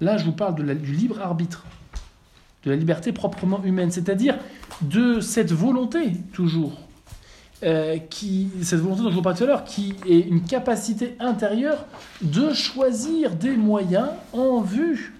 [0.00, 1.64] Là, je vous parle du libre arbitre,
[2.64, 4.36] de la liberté proprement humaine, c'est-à-dire
[4.82, 6.72] de cette volonté, toujours,
[7.64, 11.16] euh, qui, cette volonté dont je vous parlais tout à l'heure, qui est une capacité
[11.18, 11.84] intérieure
[12.22, 15.14] de choisir des moyens en vue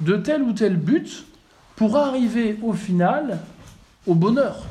[0.00, 1.24] de tel ou tel but
[1.76, 3.38] pour arriver au final
[4.06, 4.64] au bonheur.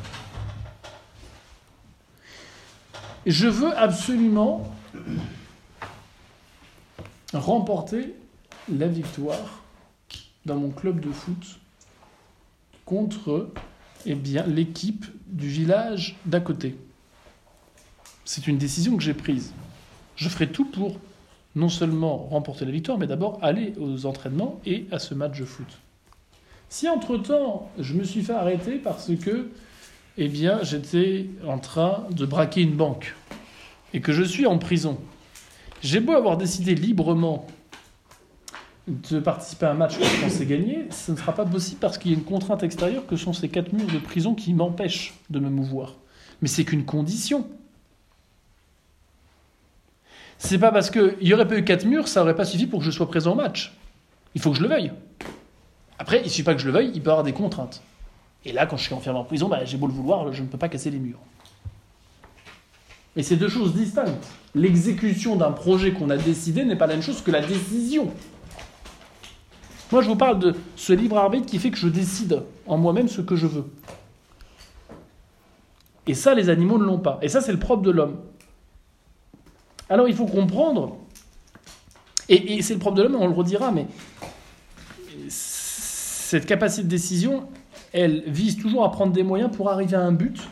[3.26, 4.69] Je veux absolument
[7.34, 8.15] remporter
[8.77, 9.63] la victoire
[10.45, 11.60] dans mon club de foot
[12.86, 13.49] contre
[14.05, 16.75] eh l'équipe du village d'à côté.
[18.25, 19.53] C'est une décision que j'ai prise.
[20.15, 20.97] Je ferai tout pour
[21.55, 25.45] non seulement remporter la victoire, mais d'abord aller aux entraînements et à ce match de
[25.45, 25.67] foot.
[26.69, 29.49] Si entre-temps, je me suis fait arrêter parce que
[30.17, 30.32] eh
[30.63, 33.15] j'étais en train de braquer une banque
[33.93, 34.97] et que je suis en prison,
[35.82, 37.47] J'ai beau avoir décidé librement
[38.89, 42.12] de participer à un match que je gagner, ce ne sera pas possible parce qu'il
[42.12, 45.39] y a une contrainte extérieure que sont ces quatre murs de prison qui m'empêchent de
[45.39, 45.95] me mouvoir.
[46.41, 47.47] Mais c'est qu'une condition.
[50.38, 52.80] C'est pas parce qu'il y aurait pas eu quatre murs, ça aurait pas suffi pour
[52.80, 53.75] que je sois présent au match.
[54.36, 54.91] Il faut que je le veuille.
[55.97, 57.82] Après, il suffit pas que je le veuille, il peut y avoir des contraintes.
[58.45, 60.47] Et là, quand je suis enfermé en prison, bah, j'ai beau le vouloir, je ne
[60.47, 61.19] peux pas casser les murs.
[63.15, 64.28] Mais c'est deux choses distinctes.
[64.56, 68.12] L'exécution d'un projet qu'on a décidé n'est pas la même chose que la décision.
[69.91, 73.08] Moi, je vous parle de ce libre arbitre qui fait que je décide en moi-même
[73.08, 73.65] ce que je veux.
[76.06, 77.19] Et ça, les animaux ne l'ont pas.
[77.21, 78.17] Et ça, c'est le propre de l'homme.
[79.89, 80.97] Alors, il faut comprendre,
[82.30, 83.88] et, c'est le propre de l'homme, on le redira, mais
[85.28, 87.47] cette capacité de décision,
[87.91, 90.47] elle vise toujours à prendre des moyens pour arriver à un but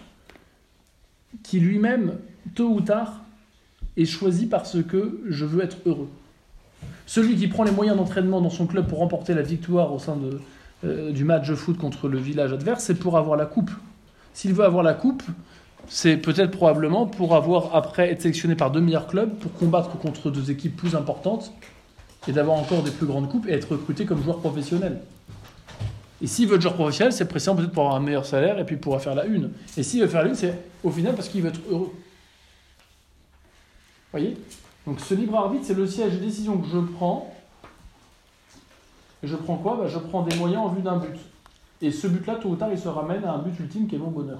[1.44, 2.18] qui lui-même,
[2.56, 3.22] tôt ou tard,
[3.96, 6.10] est choisi parce que je veux être heureux.
[7.08, 10.18] Celui qui prend les moyens d'entraînement dans son club pour remporter la victoire au sein
[10.84, 13.72] euh, du match de foot contre le village adverse, c'est pour avoir la coupe.
[14.34, 15.24] S'il veut avoir la coupe,
[15.88, 20.30] c'est peut-être probablement pour avoir après être sélectionné par deux meilleurs clubs pour combattre contre
[20.30, 21.54] deux équipes plus importantes
[22.28, 25.00] et d'avoir encore des plus grandes coupes et être recruté comme joueur professionnel.
[26.22, 28.66] Et s'il veut être joueur professionnel, c'est précisément peut-être pour avoir un meilleur salaire et
[28.66, 29.52] puis pour faire la une.
[29.78, 31.94] Et s'il veut faire la une, c'est au final parce qu'il veut être heureux.
[34.12, 34.36] Vous voyez?
[34.88, 37.36] Donc ce libre arbitre, c'est le siège de décision que je prends.
[39.22, 39.76] Et je prends quoi?
[39.76, 41.20] Bah, Je prends des moyens en vue d'un but.
[41.82, 44.00] Et ce but-là, tôt ou tard, il se ramène à un but ultime qui est
[44.00, 44.40] mon bonheur.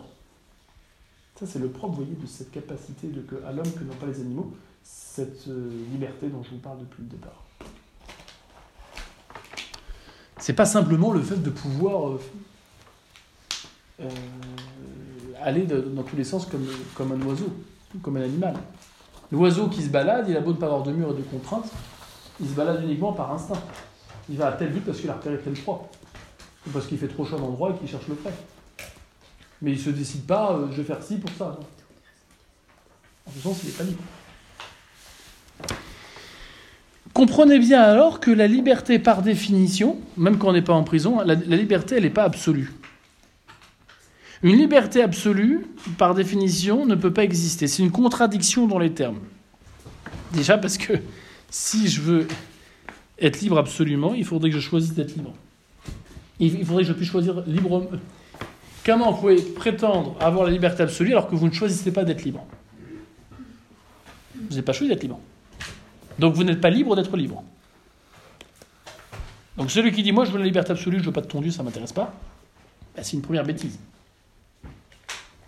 [1.38, 3.94] Ça, c'est le propre, vous voyez, de cette capacité de, que, à l'homme que n'ont
[3.96, 7.44] pas les animaux, cette euh, liberté dont je vous parle depuis le départ.
[10.40, 12.20] C'est pas simplement le fait de pouvoir euh,
[14.00, 14.10] euh,
[15.42, 17.50] aller dans tous les sens comme, comme un oiseau,
[18.02, 18.56] comme un animal.
[19.32, 21.70] L'oiseau qui se balade, il a beau ne pas avoir de mur et de contraintes,
[22.40, 23.62] il se balade uniquement par instinct.
[24.30, 25.90] Il va à tel but parce qu'il a repéré tel froid.
[26.66, 28.34] Ou parce qu'il fait trop chaud à l'endroit et qu'il cherche le frais.
[29.62, 31.58] Mais il ne se décide pas, euh, je vais faire ci pour ça.
[33.26, 34.04] En ce sens, il n'est pas libre.
[37.14, 41.20] Comprenez bien alors que la liberté, par définition, même quand on n'est pas en prison,
[41.20, 42.74] la, la liberté, elle n'est pas absolue.
[44.44, 45.66] Une liberté absolue,
[45.98, 47.68] par définition, ne peut pas exister.
[47.68, 49.20] C'est une contradiction dans les termes.
[50.34, 50.94] Déjà parce que
[51.50, 52.28] si je veux
[53.20, 55.34] être libre absolument, il faudrait que je choisisse d'être libre.
[56.40, 57.88] Il faudrait que je puisse choisir librement.
[58.86, 62.24] Comment vous pouvez prétendre avoir la liberté absolue alors que vous ne choisissez pas d'être
[62.24, 62.46] libre?
[64.36, 65.20] Vous n'avez pas choisi d'être libre.
[66.20, 67.44] Donc vous n'êtes pas libre d'être libre.
[69.58, 71.52] Donc celui qui dit moi je veux la liberté absolue, je veux pas de tondu,
[71.52, 72.14] ça m'intéresse pas,
[72.96, 73.80] ben, c'est une première bêtise.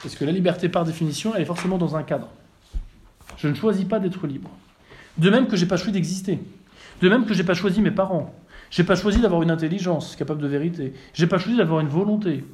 [0.02, 2.30] Parce que la liberté par définition, elle est forcément dans un cadre.
[3.38, 4.50] Je ne choisis pas d'être libre.
[5.18, 6.40] De même que j'ai pas choisi d'exister.
[7.02, 8.34] De même que j'ai pas choisi mes parents.
[8.70, 10.94] J'ai pas choisi d'avoir une intelligence capable de vérité.
[11.14, 12.46] J'ai pas choisi d'avoir une volonté.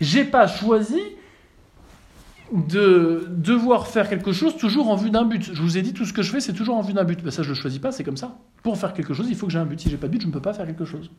[0.00, 1.00] J'ai pas choisi
[2.52, 5.52] de devoir faire quelque chose toujours en vue d'un but.
[5.52, 7.22] Je vous ai dit, tout ce que je fais, c'est toujours en vue d'un but.
[7.22, 8.36] Ben ça, je ne le choisis pas, c'est comme ça.
[8.62, 9.78] Pour faire quelque chose, il faut que j'ai un but.
[9.80, 11.10] Si j'ai pas de but, je ne peux pas faire quelque chose.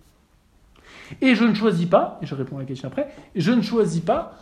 [1.21, 4.01] Et je ne choisis pas, et je réponds à la question après, je ne choisis
[4.01, 4.33] pas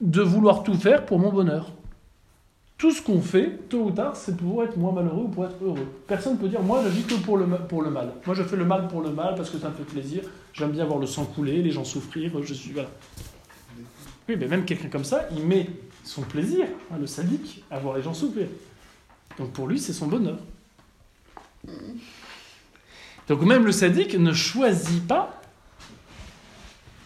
[0.00, 1.72] de vouloir tout faire pour mon bonheur.
[2.78, 5.56] Tout ce qu'on fait, tôt ou tard, c'est pour être moins malheureux ou pour être
[5.62, 5.86] heureux.
[6.06, 8.12] Personne ne peut dire, moi, j'agis que pour le, pour le mal.
[8.24, 10.22] Moi, je fais le mal pour le mal parce que ça me fait plaisir.
[10.54, 12.32] J'aime bien voir le sang couler, les gens souffrir.
[12.42, 12.88] Je suis voilà.
[14.26, 15.68] Oui, mais même quelqu'un comme ça, il met
[16.04, 18.46] son plaisir, hein, le sadique, à voir les gens souffrir.
[19.38, 20.38] Donc pour lui, c'est son bonheur.
[23.28, 25.39] Donc même le sadique ne choisit pas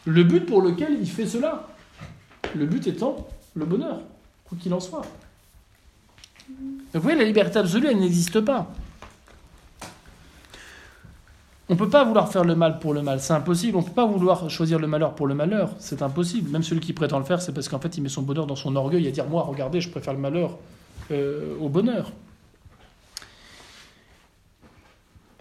[0.07, 1.69] le but pour lequel il fait cela.
[2.55, 4.01] Le but étant le bonheur,
[4.45, 5.03] quoi qu'il en soit.
[6.49, 8.71] Vous voyez, la liberté absolue, elle n'existe pas.
[11.69, 13.79] On ne peut pas vouloir faire le mal pour le mal, c'est impossible.
[13.79, 16.51] On ne peut pas vouloir choisir le malheur pour le malheur, c'est impossible.
[16.51, 18.57] Même celui qui prétend le faire, c'est parce qu'en fait, il met son bonheur dans
[18.57, 20.59] son orgueil à dire Moi, regardez, je préfère le malheur
[21.11, 22.13] euh, au bonheur.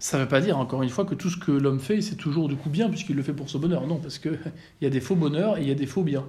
[0.03, 2.17] Ça ne veut pas dire, encore une fois, que tout ce que l'homme fait, c'est
[2.17, 3.87] toujours du coup bien, puisqu'il le fait pour son bonheur.
[3.87, 4.37] Non, parce qu'il
[4.81, 6.25] y a des faux bonheurs et il y a des faux biens.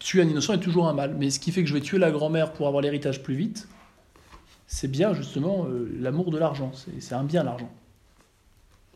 [0.00, 1.14] Tuer un innocent est toujours un mal.
[1.16, 3.68] Mais ce qui fait que je vais tuer la grand-mère pour avoir l'héritage plus vite,
[4.66, 6.72] c'est bien justement euh, l'amour de l'argent.
[6.98, 7.70] C'est un bien l'argent.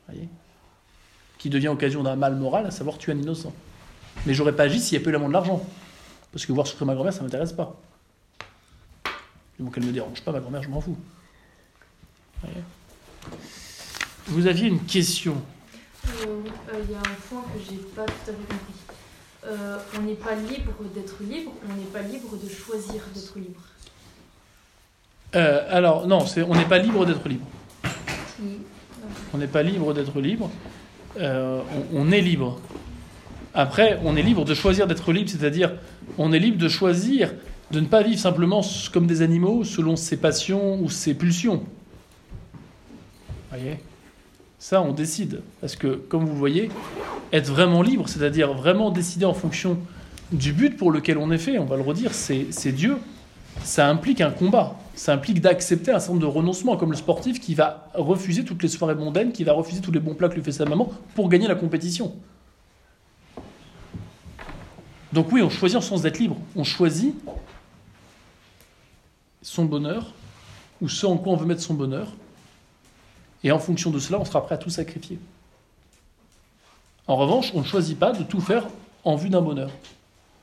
[0.08, 0.28] voyez?
[1.38, 3.54] Qui devient occasion d'un mal moral, à savoir tuer un innocent.
[4.26, 5.64] Mais j'aurais pas agi s'il n'y a pas eu l'amour de l'argent.
[6.32, 7.80] Parce que voir souffrir ma grand-mère, ça ne m'intéresse pas.
[9.72, 10.96] Qu'elle ne me dérange pas, ma grand-mère, je m'en fous.
[14.26, 15.36] Vous aviez une question
[16.04, 16.32] Il euh,
[16.74, 19.98] euh, y a un point que j'ai pas tout à fait compris.
[19.98, 23.60] on n'est pas libre d'être libre, on n'est pas libre de choisir d'être libre.
[25.36, 27.46] Euh, alors, non, c'est- on n'est pas libre d'être libre.
[29.34, 30.50] On n'est pas libre d'être libre.
[31.18, 31.60] Euh,
[31.92, 32.58] on, on est libre.
[33.54, 35.72] Après, on est libre de choisir d'être libre, c'est-à-dire,
[36.18, 37.32] on est libre de choisir
[37.70, 41.64] de ne pas vivre simplement comme des animaux selon ses passions ou ses pulsions.
[43.50, 43.78] Voyez
[44.58, 45.42] Ça, on décide.
[45.60, 46.70] Parce que, comme vous voyez,
[47.32, 49.78] être vraiment libre, c'est-à-dire vraiment décider en fonction
[50.32, 52.98] du but pour lequel on est fait, on va le redire, c'est c'est Dieu.
[53.64, 54.76] Ça implique un combat.
[54.94, 58.62] Ça implique d'accepter un certain nombre de renoncements, comme le sportif qui va refuser toutes
[58.62, 60.90] les soirées mondaines, qui va refuser tous les bons plats que lui fait sa maman
[61.14, 62.14] pour gagner la compétition.
[65.12, 66.36] Donc oui, on choisit en sens d'être libre.
[66.54, 67.14] On choisit
[69.42, 70.14] son bonheur,
[70.80, 72.12] ou ce en quoi on veut mettre son bonheur,
[73.42, 75.18] et en fonction de cela, on sera prêt à tout sacrifier.
[77.06, 78.66] En revanche, on ne choisit pas de tout faire
[79.04, 79.70] en vue d'un bonheur.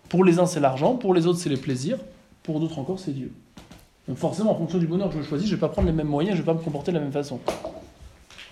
[0.10, 2.00] Pour les uns, c'est l'argent, pour les autres, c'est les plaisirs,
[2.44, 3.32] pour d'autres encore, c'est Dieu.
[4.08, 5.94] Donc forcément, en fonction du bonheur que je choisis, je ne vais pas prendre les
[5.94, 7.40] mêmes moyens, je ne vais pas me comporter de la même façon.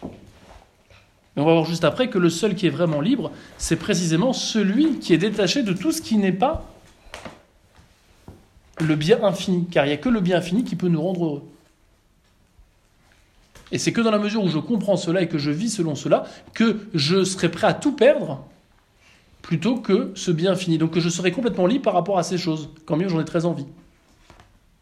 [0.03, 4.31] Mais on va voir juste après que le seul qui est vraiment libre, c'est précisément
[4.31, 6.65] celui qui est détaché de tout ce qui n'est pas
[8.79, 11.25] le bien infini, car il n'y a que le bien infini qui peut nous rendre
[11.25, 11.43] heureux.
[13.71, 15.95] Et c'est que dans la mesure où je comprends cela et que je vis selon
[15.95, 18.45] cela, que je serai prêt à tout perdre
[19.41, 20.78] plutôt que ce bien infini.
[20.78, 23.25] Donc que je serai complètement libre par rapport à ces choses, quand bien j'en ai
[23.25, 23.67] très envie.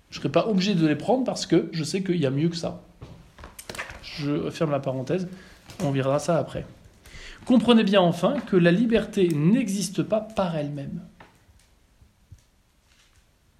[0.09, 2.29] Je ne serai pas obligé de les prendre parce que je sais qu'il y a
[2.29, 2.81] mieux que ça.
[4.03, 5.27] Je ferme la parenthèse,
[5.81, 6.65] on verra ça après.
[7.45, 11.01] Comprenez bien enfin que la liberté n'existe pas par elle-même.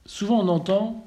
[0.06, 1.06] Souvent on entend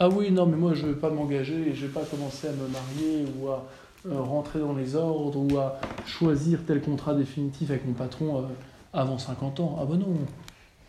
[0.00, 2.48] Ah oui, non, mais moi je ne vais pas m'engager, je ne vais pas commencer
[2.48, 3.64] à me marier ou à
[4.06, 8.46] euh, rentrer dans les ordres ou à choisir tel contrat définitif avec mon patron euh,
[8.92, 9.78] avant 50 ans.
[9.80, 10.16] Ah bah non,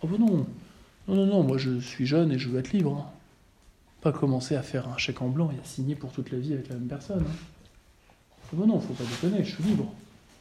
[0.04, 0.46] ah bah non,
[1.08, 2.98] non, non, non, moi je suis jeune et je veux être libre.
[3.00, 3.06] hein.
[4.02, 6.54] Pas commencer à faire un chèque en blanc et à signer pour toute la vie
[6.54, 7.24] avec la même personne.
[7.28, 7.34] hein.
[8.52, 9.92] Ah bah non, faut pas déconner, je suis libre.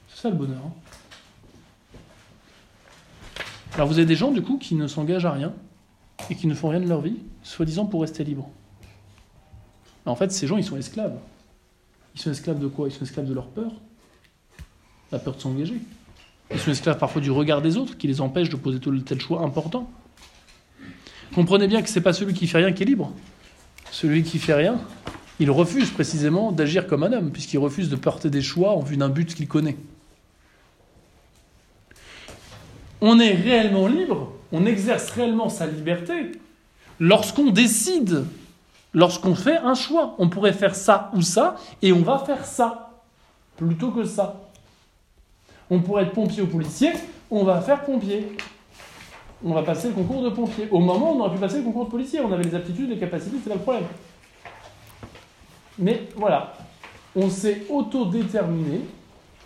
[0.09, 0.59] C'est ça le bonheur.
[0.65, 0.73] hein.
[3.75, 5.53] Alors vous avez des gens du coup qui ne s'engagent à rien?
[6.31, 8.49] Et qui ne font rien de leur vie, soi-disant pour rester libres.
[10.07, 11.19] En fait, ces gens, ils sont esclaves.
[12.15, 12.89] Ils sont esclaves de quoi?
[12.89, 13.73] Ils sont esclaves de leur peur.
[15.13, 15.81] La peur de s'engager.
[16.51, 19.43] Ils sont esclaves parfois du regard des autres qui les empêche de poser tel choix
[19.43, 19.91] important.
[21.35, 23.13] Comprenez bien que c'est pas celui qui fait rien qui est libre.
[23.91, 24.81] Celui qui fait rien,
[25.41, 28.97] il refuse précisément d'agir comme un homme, puisqu'il refuse de porter des choix en vue
[28.97, 29.77] d'un but qu'il connaît.
[33.01, 36.31] On est réellement libre, on exerce réellement sa liberté
[37.01, 38.25] lorsqu'on décide,
[38.95, 40.15] lorsqu'on fait un choix.
[40.19, 42.93] On pourrait faire ça ou ça, et on va faire ça,
[43.57, 44.43] plutôt que ça.
[45.69, 46.93] On pourrait être pompier ou policier,
[47.33, 48.29] on va faire pompier.
[49.45, 50.69] On va passer le concours de pompier.
[50.71, 52.89] Au moment où on aurait pu passer le concours de policier, on avait les aptitudes,
[52.89, 53.85] les capacités, c'est le problème.
[55.81, 56.55] Mais voilà,
[57.17, 58.83] on s'est autodéterminé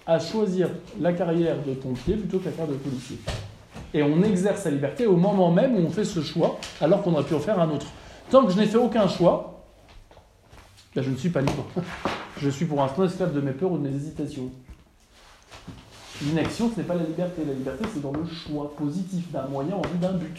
[0.07, 0.68] à choisir
[1.01, 3.18] la carrière de pompier plutôt que la carrière de policier.
[3.94, 7.12] Et on exerce sa liberté au moment même où on fait ce choix, alors qu'on
[7.14, 7.87] aurait pu en faire un autre.
[8.31, 9.64] Tant que je n'ai fait aucun choix,
[10.94, 11.64] ben je ne suis pas libre.
[12.40, 14.48] Je suis pour l'instant esclave de mes peurs ou de mes hésitations.
[16.22, 17.42] L'inaction, ce n'est pas la liberté.
[17.44, 20.37] La liberté, c'est dans le choix positif d'un moyen en vue d'un but.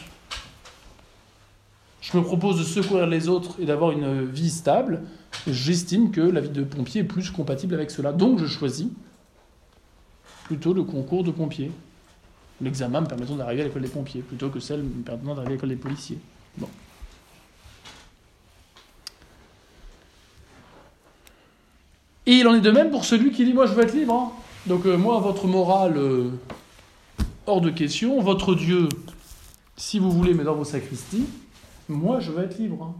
[2.01, 5.03] Je me propose de secourir les autres et d'avoir une vie stable.
[5.45, 8.13] J'estime que la vie de pompier est plus compatible avec cela.
[8.13, 8.87] Donc je choisis
[10.45, 11.71] plutôt le concours de pompier.
[12.61, 15.55] L'examen me permettant d'arriver à l'école des pompiers, plutôt que celle me permettant d'arriver à
[15.55, 16.19] l'école des policiers.
[16.57, 16.67] Bon.
[22.25, 24.13] Et il en est de même pour celui qui dit Moi je veux être libre.
[24.13, 24.31] hein.
[24.67, 26.29] Donc euh, moi, votre morale, euh,
[27.47, 28.21] hors de question.
[28.21, 28.89] Votre Dieu,
[29.77, 31.25] si vous voulez, mais dans vos sacristies.
[31.87, 32.93] Moi je veux être libre.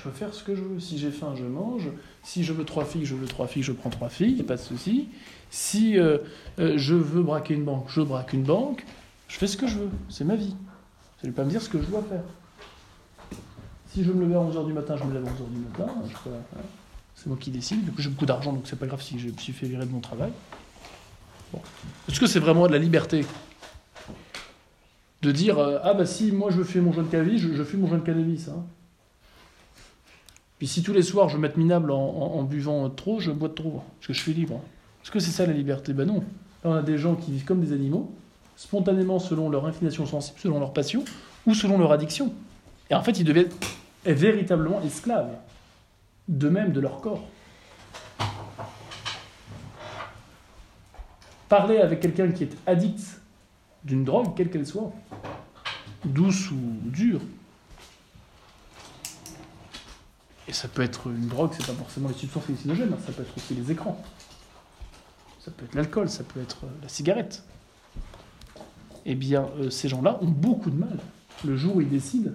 [0.00, 0.02] Hein.
[0.04, 0.80] Je veux faire ce que je veux.
[0.80, 1.88] Si j'ai faim, je mange.
[2.22, 4.44] Si je veux trois filles, je veux trois filles, je prends trois filles, y a
[4.44, 5.08] pas de souci.
[5.50, 6.18] Si euh,
[6.58, 8.84] euh, je veux braquer une banque, je braque une banque.
[9.28, 9.90] Je fais ce que je veux.
[10.08, 10.54] C'est ma vie.
[10.54, 12.22] Vous n'allez pas me dire ce que je dois faire.
[13.92, 15.92] Si je me lève à 11h du matin, je me lève à 11h du matin.
[16.24, 16.42] Voilà.
[17.16, 17.84] C'est moi qui décide.
[17.84, 19.84] Du coup, j'ai beaucoup d'argent, donc c'est pas grave si je me suis fait virer
[19.84, 20.30] de mon travail.
[22.08, 23.24] Est-ce que c'est vraiment de la liberté
[25.22, 27.80] de dire euh, ah bah si moi je fais mon jeune cannabis, je, je fume
[27.80, 28.48] mon jeune cannabis.
[28.48, 28.64] Hein.
[30.60, 33.82] Puis si tous les soirs je veux m'être minable en, buvant trop, je bois trop,
[33.96, 34.60] parce que je suis libre.
[35.02, 35.94] Est-ce que c'est ça la liberté?
[35.94, 36.22] Ben non.
[36.62, 38.12] Là on a des gens qui vivent comme des animaux,
[38.56, 41.02] spontanément selon leur inclination sensible, selon leur passion,
[41.46, 42.34] ou selon leur addiction.
[42.90, 43.48] Et en fait ils deviennent
[44.04, 45.34] véritablement esclaves,
[46.28, 47.26] de même de leur corps.
[51.48, 53.00] Parler avec quelqu'un qui est addict
[53.82, 54.92] d'une drogue, quelle qu'elle soit,
[56.04, 57.22] douce ou dure,
[60.50, 63.22] Et ça peut être une drogue, c'est pas forcément les substances hallucinogènes, hein, ça peut
[63.22, 64.02] être aussi les écrans.
[65.38, 67.44] Ça peut être l'alcool, ça peut être euh, la cigarette.
[69.06, 70.98] Eh bien, euh, ces gens-là ont beaucoup de mal.
[71.44, 72.32] Le jour où ils décident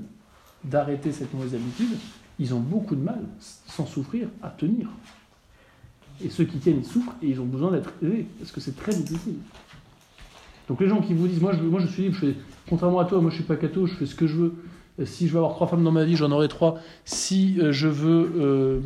[0.63, 1.97] d'arrêter cette mauvaise habitude,
[2.39, 3.19] ils ont beaucoup de mal,
[3.67, 4.87] sans souffrir, à tenir.
[6.23, 8.77] Et ceux qui tiennent, ils souffrent et ils ont besoin d'être aidés, parce que c'est
[8.77, 9.39] très difficile.
[10.69, 12.35] Donc les gens qui vous disent, moi je, suis libre, je fais,
[12.69, 14.55] contrairement à toi, moi je suis pas catho, je fais ce que je veux.
[14.99, 16.79] Euh, Si je veux avoir trois femmes dans ma vie, j'en aurai trois.
[17.03, 18.81] Si euh, je veux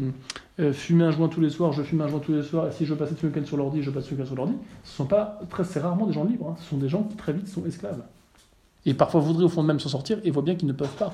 [0.60, 2.68] euh, fumer un joint tous les soirs, je fume un joint tous les soirs.
[2.68, 4.28] Et si je veux passer tout le week-end sur l'ordi, je passe tout le week-end
[4.28, 4.54] sur l'ordi.
[4.84, 6.50] Ce sont pas très, rarement des gens libres.
[6.50, 6.56] hein.
[6.60, 8.04] Ce sont des gens qui très vite sont esclaves.
[8.86, 10.96] Et parfois voudraient au fond de même s'en sortir et voient bien qu'ils ne peuvent
[10.96, 11.14] pas.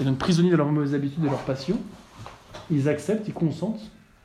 [0.00, 1.78] Et donc prisonniers de leurs mauvaises habitudes et de leurs passions,
[2.70, 3.80] ils acceptent, ils consentent,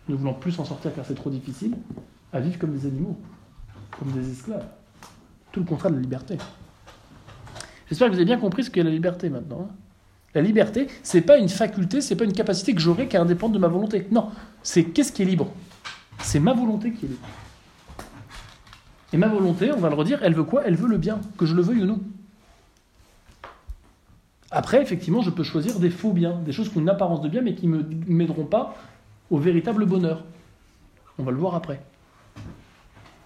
[0.08, 1.76] ne voulant plus s'en sortir car c'est trop difficile,
[2.32, 3.18] à vivre comme des animaux,
[4.00, 4.66] comme des esclaves.
[5.52, 6.38] Tout le contraire de la liberté.
[7.90, 9.70] J'espère que vous avez bien compris ce qu'est la liberté maintenant.
[10.36, 13.54] La liberté, c'est pas une faculté, c'est pas une capacité que j'aurai qui est indépendante
[13.54, 14.08] de ma volonté.
[14.12, 14.32] Non,
[14.64, 15.52] c'est qu'est-ce qui est libre
[16.20, 17.28] C'est ma volonté qui est libre.
[19.12, 20.64] Et ma volonté, on va le redire, elle veut quoi?
[20.66, 22.00] Elle veut le bien, que je le veuille ou non.
[24.50, 27.30] Après, effectivement, je peux choisir des faux biens, des choses qui ont une apparence de
[27.30, 28.76] bien, mais qui ne m'aideront pas
[29.30, 30.24] au véritable bonheur.
[31.20, 31.80] On va le voir après.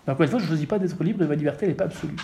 [0.05, 1.85] Mais encore une fois, je ne choisis pas d'être libre et ma liberté, n'est pas
[1.85, 2.15] absolue.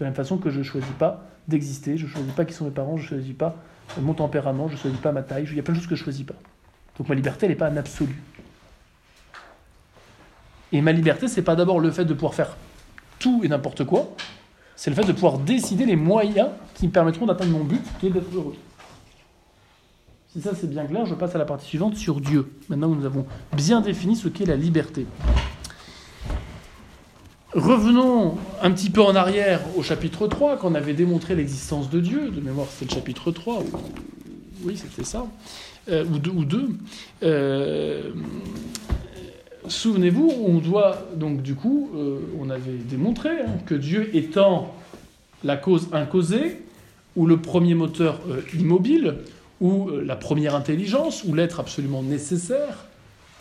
[0.00, 2.54] De la même façon que je ne choisis pas d'exister, je ne choisis pas qui
[2.54, 3.56] sont mes parents, je ne choisis pas
[4.00, 5.94] mon tempérament, je ne choisis pas ma taille, il y a plein de choses que
[5.94, 6.36] je ne choisis pas.
[6.96, 8.22] Donc ma liberté, elle n'est pas un absolu.
[10.72, 12.56] Et ma liberté, c'est pas d'abord le fait de pouvoir faire
[13.18, 14.08] tout et n'importe quoi,
[14.74, 18.06] c'est le fait de pouvoir décider les moyens qui me permettront d'atteindre mon but, qui
[18.06, 18.56] est d'être heureux.
[20.32, 22.50] Si ça c'est bien clair, je passe à la partie suivante sur Dieu.
[22.70, 25.04] Maintenant nous avons bien défini ce qu'est la liberté.
[27.52, 31.98] Revenons un petit peu en arrière au chapitre 3, quand on avait démontré l'existence de
[32.00, 32.30] Dieu.
[32.30, 33.58] De mémoire, c'était le chapitre 3.
[33.60, 33.64] ou-
[34.64, 35.26] Oui, c'était ça.
[35.90, 36.30] Euh, ou 2.
[36.30, 36.68] Ou deux.
[37.22, 38.10] Euh,
[39.68, 44.74] Souvenez-vous, on doit donc du coup, euh, on avait démontré hein, que Dieu étant
[45.44, 46.62] la cause incausée,
[47.14, 48.20] ou le premier moteur
[48.58, 49.16] immobile,
[49.60, 52.86] ou la première intelligence, ou l'être absolument nécessaire,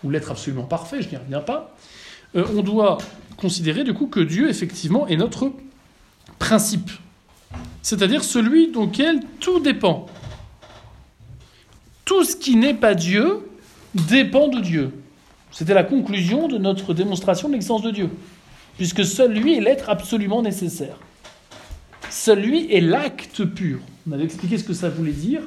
[0.04, 1.76] ou l'être absolument parfait, je n'y reviens pas,
[2.36, 2.98] on doit
[3.40, 5.52] considérer du coup que Dieu effectivement est notre
[6.38, 6.92] principe,
[7.82, 10.06] c'est-à-dire celui duquel tout dépend.
[12.06, 13.50] Tout ce qui n'est pas Dieu
[13.94, 14.92] dépend de Dieu.
[15.52, 18.10] C'était la conclusion de notre démonstration de l'existence de Dieu,
[18.78, 20.98] puisque seul lui est l'être absolument nécessaire.
[22.10, 23.80] Seul lui est l'acte pur.
[24.08, 25.42] On avait expliqué ce que ça voulait dire.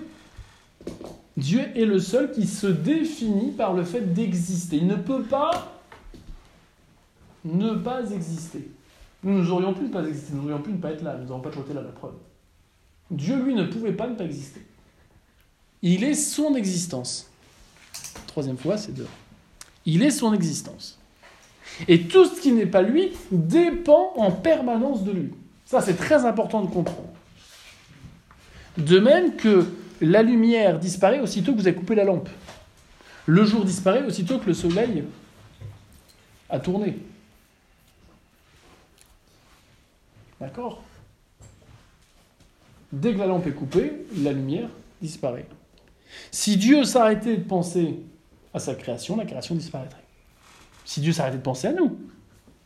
[1.37, 4.77] Dieu est le seul qui se définit par le fait d'exister.
[4.77, 5.82] Il ne peut pas
[7.45, 8.71] ne pas exister.
[9.23, 11.43] Nous, aurions pu ne pas exister, nous aurions pu ne pas être là, nous n'aurions
[11.43, 12.15] pas toujours été là, la preuve.
[13.11, 14.63] Dieu, lui, ne pouvait pas ne pas exister.
[15.83, 17.31] Il est son existence.
[18.27, 19.07] Troisième fois, c'est deux.
[19.85, 20.99] Il est son existence.
[21.89, 25.31] Et tout ce qui n'est pas lui dépend en permanence de lui.
[25.65, 27.09] Ça, c'est très important de comprendre.
[28.79, 29.67] De même que
[30.01, 32.29] la lumière disparaît aussitôt que vous avez coupé la lampe.
[33.27, 35.05] Le jour disparaît aussitôt que le soleil
[36.51, 36.99] a tourné.
[40.43, 40.83] D'accord
[42.93, 44.69] Dès que la lampe est coupée, la lumière
[45.01, 45.47] disparaît.
[46.33, 48.01] Si Dieu s'arrêtait de penser
[48.53, 50.03] à sa création, la création disparaîtrait.
[50.85, 51.97] Si Dieu s'arrêtait de penser à nous,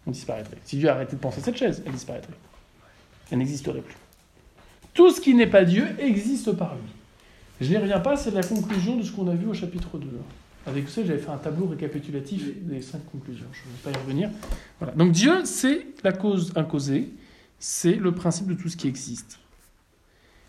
[0.06, 0.56] on disparaîtrait.
[0.64, 2.32] Si Dieu arrêtait de penser à cette chaise, elle disparaîtrait.
[3.30, 3.96] Elle n'existerait plus.
[4.94, 6.90] Tout ce qui n'est pas Dieu existe par lui.
[7.60, 10.08] Je n'y reviens pas, c'est la conclusion de ce qu'on a vu au chapitre 2.
[10.66, 13.46] Avec ça, j'avais fait un tableau récapitulatif des cinq conclusions.
[13.52, 14.30] Je ne vais pas y revenir.
[14.96, 17.10] Donc Dieu, c'est la cause incausée,
[17.58, 19.38] c'est le principe de tout ce qui existe.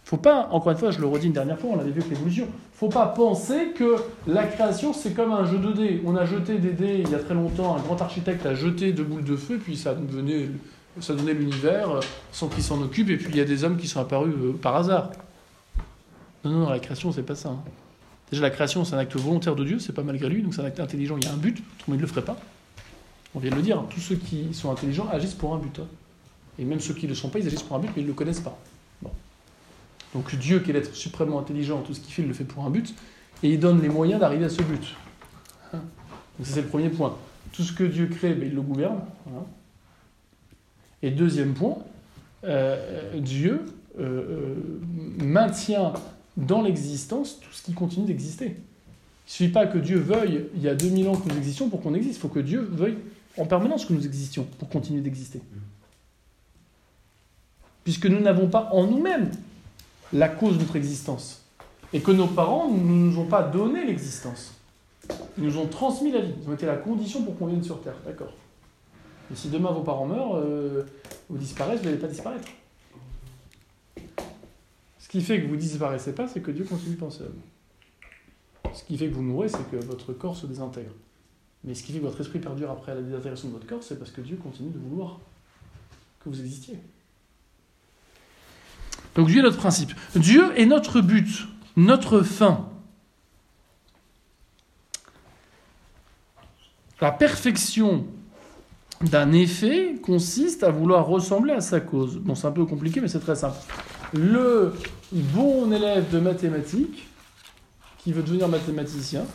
[0.04, 2.10] Faut pas, encore une fois, je le redis une dernière fois, on l'avait vu avec
[2.12, 3.96] l'évolution, faut pas penser que
[4.26, 6.02] la création, c'est comme un jeu de dés.
[6.06, 8.94] On a jeté des dés il y a très longtemps, un grand architecte a jeté
[8.94, 12.00] deux boules de feu, puis ça donnait l'univers
[12.32, 14.54] sans qu'il s'en occupe, et puis il y a des hommes qui sont apparus euh,
[14.54, 15.10] par hasard.
[16.46, 17.50] Non, non, non, la création, c'est pas ça.
[17.50, 17.60] hein.
[18.32, 20.62] Déjà, la création, c'est un acte volontaire de Dieu, c'est pas malgré lui, donc c'est
[20.62, 22.38] un acte intelligent, il y a un but, autrement il ne le ferait pas.
[23.36, 25.80] On vient de le dire, hein, tous ceux qui sont intelligents agissent pour un but.
[25.80, 25.88] hein.
[26.60, 28.06] Et même ceux qui ne le sont pas, ils agissent pour un but, mais ils
[28.06, 28.58] ne le connaissent pas.
[30.14, 32.66] Donc Dieu, qui est l'être suprêmement intelligent, tout ce qu'il fait, il le fait pour
[32.66, 32.94] un but,
[33.44, 34.96] et il donne les moyens d'arriver à ce but.
[35.74, 35.80] Hein.
[36.38, 37.18] Donc ça, c'est le premier point.
[37.52, 39.00] Tout ce que Dieu crée, ben, il le gouverne.
[39.26, 39.46] voilà.
[41.04, 41.78] Et deuxième point,
[42.44, 43.66] euh, Dieu
[44.00, 44.56] euh, euh,
[45.24, 45.94] maintient
[46.38, 48.46] dans l'existence tout ce qui continue d'exister.
[48.46, 51.70] Il ne suffit pas que Dieu veuille, il y a 2000 ans que nous existions
[51.70, 52.98] pour qu'on existe, il faut que Dieu veuille
[53.38, 55.42] en permanence que nous existions pour continuer d'exister.
[57.88, 59.32] Puisque nous n'avons pas en nous-mêmes
[60.12, 61.42] la cause de notre existence.
[61.94, 64.56] Et que nos parents ne nous ont pas donné l'existence.
[65.38, 66.34] Ils nous ont transmis la vie.
[66.44, 68.34] Ils ont été la condition pour qu'on vienne sur Terre, d'accord
[69.30, 70.84] Mais si demain vos parents meurent, euh,
[71.30, 72.50] vous disparaissez, vous n'allez pas disparaître.
[75.00, 78.74] Ce qui fait que vous disparaissez pas, c'est que Dieu continue de penser à vous.
[78.74, 80.92] Ce qui fait que vous mourrez, c'est que votre corps se désintègre.
[81.64, 83.98] Mais ce qui fait que votre esprit perdure après la désintégration de votre corps, c'est
[83.98, 85.22] parce que Dieu continue de vouloir
[86.20, 86.80] que vous existiez.
[89.18, 89.94] Donc Dieu est notre principe.
[90.16, 92.70] Dieu est notre but, notre fin.
[97.02, 98.06] La perfection
[99.02, 102.18] d'un effet consiste à vouloir ressembler à sa cause.
[102.18, 103.58] Bon, c'est un peu compliqué, mais c'est très simple.
[104.14, 104.74] Le
[105.12, 107.08] bon élève de mathématiques,
[107.98, 109.26] qui veut devenir mathématicien,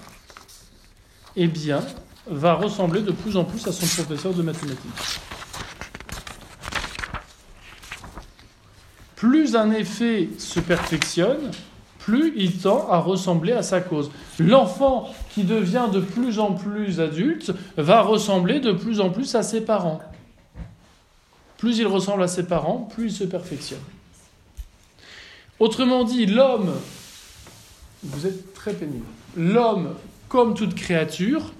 [1.34, 1.80] eh bien,
[2.26, 5.20] va ressembler de plus en plus à son professeur de mathématiques.
[9.22, 11.52] Plus un effet se perfectionne,
[12.00, 14.10] plus il tend à ressembler à sa cause.
[14.40, 19.44] L'enfant qui devient de plus en plus adulte va ressembler de plus en plus à
[19.44, 20.02] ses parents.
[21.56, 23.78] Plus il ressemble à ses parents, plus il se perfectionne.
[25.60, 26.72] Autrement dit, l'homme,
[28.02, 29.06] vous êtes très pénible,
[29.36, 29.94] l'homme,
[30.28, 31.52] comme toute créature,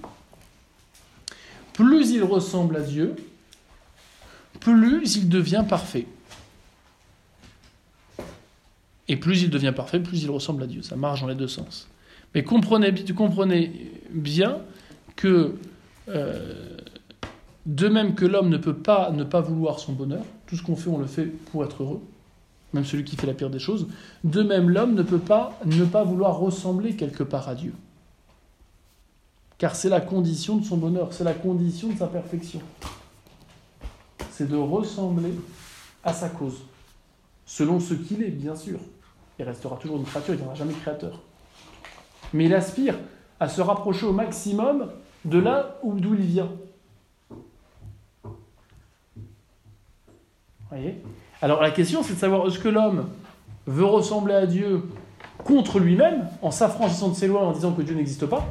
[1.71, 3.15] plus il ressemble à Dieu,
[4.59, 6.07] plus il devient parfait.
[9.07, 10.81] Et plus il devient parfait, plus il ressemble à Dieu.
[10.81, 11.87] Ça marche dans les deux sens.
[12.33, 14.59] Mais comprenez, comprenez bien
[15.15, 15.55] que,
[16.09, 16.77] euh,
[17.65, 20.75] de même que l'homme ne peut pas ne pas vouloir son bonheur, tout ce qu'on
[20.75, 22.01] fait, on le fait pour être heureux,
[22.73, 23.87] même celui qui fait la pire des choses,
[24.23, 27.73] de même l'homme ne peut pas ne pas vouloir ressembler quelque part à Dieu.
[29.57, 32.61] Car c'est la condition de son bonheur, c'est la condition de sa perfection.
[34.31, 35.33] C'est de ressembler
[36.03, 36.63] à sa cause
[37.45, 38.79] selon ce qu'il est, bien sûr.
[39.39, 41.19] Il restera toujours une créature, il n'y aura jamais créateur.
[42.33, 42.95] Mais il aspire
[43.39, 44.89] à se rapprocher au maximum
[45.25, 46.51] de là où d'où il vient.
[50.69, 51.01] Voyez?
[51.41, 53.09] Alors la question, c'est de savoir est-ce que l'homme
[53.65, 54.83] veut ressembler à Dieu
[55.43, 58.45] contre lui-même, en s'affranchissant de ses lois, en disant que Dieu n'existe pas?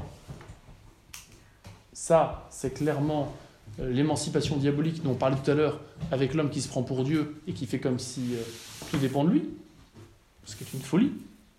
[1.92, 3.32] Ça, c'est clairement
[3.80, 5.80] euh, l'émancipation diabolique dont on parlait tout à l'heure,
[6.10, 8.42] avec l'homme qui se prend pour Dieu et qui fait comme si euh,
[8.90, 9.50] tout dépend de lui,
[10.44, 11.12] ce qui est une folie,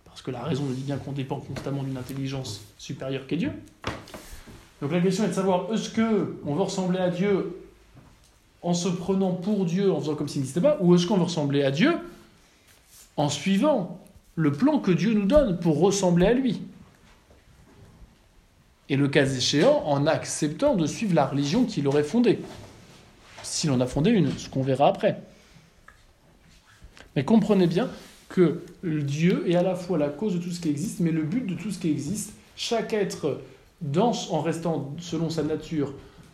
[0.05, 3.51] parce que la raison nous dit bien qu'on dépend constamment d'une intelligence supérieure qu'est Dieu.
[4.81, 7.57] Donc la question est de savoir est-ce que on veut ressembler à Dieu
[8.61, 11.23] en se prenant pour Dieu, en faisant comme s'il n'existait pas, ou est-ce qu'on veut
[11.23, 11.93] ressembler à Dieu
[13.17, 13.99] en suivant
[14.35, 16.61] le plan que Dieu nous donne pour ressembler à lui?
[18.89, 22.39] Et le cas échéant, en acceptant de suivre la religion qu'il aurait fondée.
[23.41, 25.21] S'il en a fondé une, ce qu'on verra après.
[27.15, 27.89] Mais comprenez bien
[28.33, 31.21] que Dieu est à la fois la cause de tout ce qui existe, mais le
[31.21, 32.33] but de tout ce qui existe.
[32.55, 33.39] Chaque être,
[33.79, 35.93] danse en restant selon sa nature,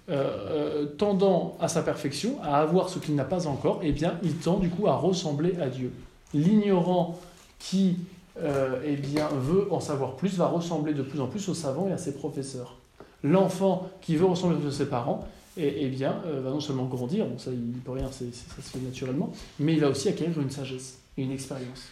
[0.10, 4.18] euh, euh, tendant à sa perfection, à avoir ce qu'il n'a pas encore, eh bien,
[4.24, 5.92] il tend du coup à ressembler à Dieu.
[6.34, 7.20] L'ignorant
[7.60, 7.98] qui
[8.42, 11.90] euh, eh bien, veut en savoir plus, va ressembler de plus en plus aux savants
[11.90, 12.78] et à ses professeurs.
[13.24, 15.28] L'enfant qui veut ressembler à ses parents,
[15.58, 18.80] eh, eh bien, va non seulement grandir, bon ça il peut rien, ça se fait
[18.80, 21.88] naturellement, mais il va aussi acquérir une sagesse une expérience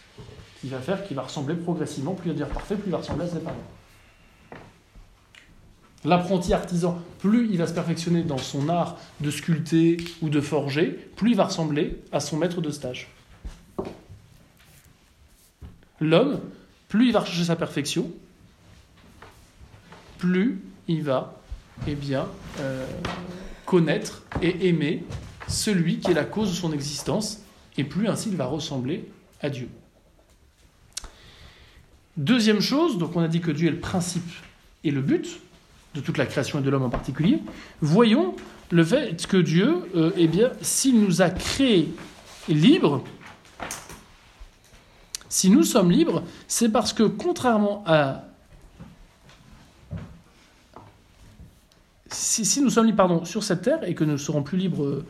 [0.60, 2.98] qui va faire qu'il va ressembler progressivement, plus il va devenir parfait, plus il va
[2.98, 3.56] ressembler à ses parents.
[6.04, 10.90] L'apprenti artisan, plus il va se perfectionner dans son art de sculpter ou de forger,
[11.16, 13.08] plus il va ressembler à son maître de stage
[16.00, 16.40] l'homme,
[16.88, 18.10] plus il va rechercher sa perfection,
[20.18, 21.40] plus il va
[21.86, 22.26] eh bien,
[22.60, 22.86] euh,
[23.66, 25.04] connaître et aimer
[25.46, 27.40] celui qui est la cause de son existence,
[27.76, 29.08] et plus ainsi il va ressembler
[29.40, 29.68] à Dieu.
[32.16, 34.28] Deuxième chose, donc on a dit que Dieu est le principe
[34.82, 35.40] et le but
[35.94, 37.40] de toute la création et de l'homme en particulier.
[37.80, 38.34] Voyons
[38.70, 41.94] le fait que Dieu, euh, eh bien, s'il nous a créés
[42.48, 43.04] libres,
[45.28, 48.24] si nous sommes libres, c'est parce que contrairement à...
[52.10, 55.04] Si, nous sommes libres pardon, sur cette terre et que nous serons plus libres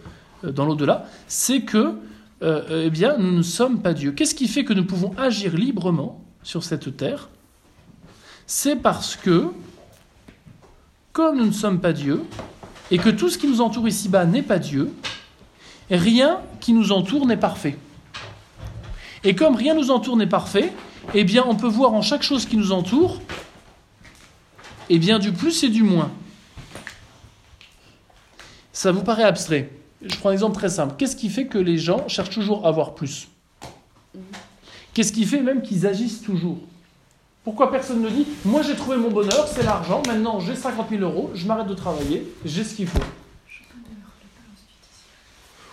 [0.44, 1.94] euh, dans l'au-delà, c'est que
[2.42, 4.12] euh, eh bien, nous ne sommes pas Dieu.
[4.12, 7.28] Qu'est-ce qui fait que nous pouvons agir librement sur cette terre?
[8.46, 9.48] C'est parce que,
[11.12, 12.24] comme nous ne sommes pas Dieu,
[12.90, 14.92] et que tout ce qui nous entoure ici-bas n'est pas Dieu,
[15.90, 17.76] rien qui nous entoure n'est parfait.
[19.24, 20.72] Et comme rien nous entoure n'est parfait,
[21.14, 23.20] eh bien on peut voir en chaque chose qui nous entoure,
[24.88, 26.10] eh bien du plus et du moins.
[28.72, 29.70] Ça vous paraît abstrait?
[30.02, 30.94] Je prends un exemple très simple.
[30.96, 33.28] Qu'est-ce qui fait que les gens cherchent toujours à avoir plus?
[34.94, 36.58] Qu'est-ce qui fait même qu'ils agissent toujours?
[37.44, 41.02] Pourquoi personne ne dit Moi j'ai trouvé mon bonheur, c'est l'argent, maintenant j'ai 50 000
[41.02, 42.98] euros, je m'arrête de travailler, j'ai ce qu'il faut.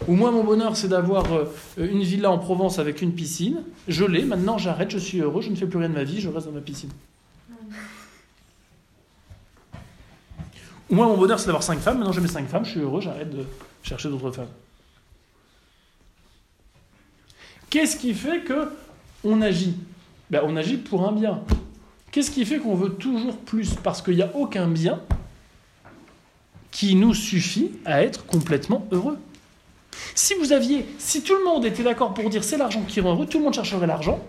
[0.08, 1.46] Ou moi mon bonheur c'est d'avoir euh,
[1.78, 5.50] une villa en Provence avec une piscine, je l'ai, maintenant j'arrête, je suis heureux, je
[5.50, 6.92] ne fais plus rien de ma vie, je reste dans ma piscine.
[10.90, 12.80] Ou moi mon bonheur c'est d'avoir 5 femmes, maintenant j'ai mes 5 femmes, je suis
[12.80, 13.44] heureux, j'arrête de
[13.86, 14.50] chercher d'autres femmes.
[17.70, 18.72] Qu'est-ce qui fait que
[19.24, 19.76] on agit?
[20.30, 21.42] Ben, On agit pour un bien.
[22.12, 23.76] Qu'est-ce qui fait qu'on veut toujours plus?
[23.76, 25.02] Parce qu'il n'y a aucun bien
[26.72, 29.18] qui nous suffit à être complètement heureux.
[30.14, 33.14] Si vous aviez, si tout le monde était d'accord pour dire c'est l'argent qui rend
[33.14, 34.20] heureux, tout le monde chercherait l'argent,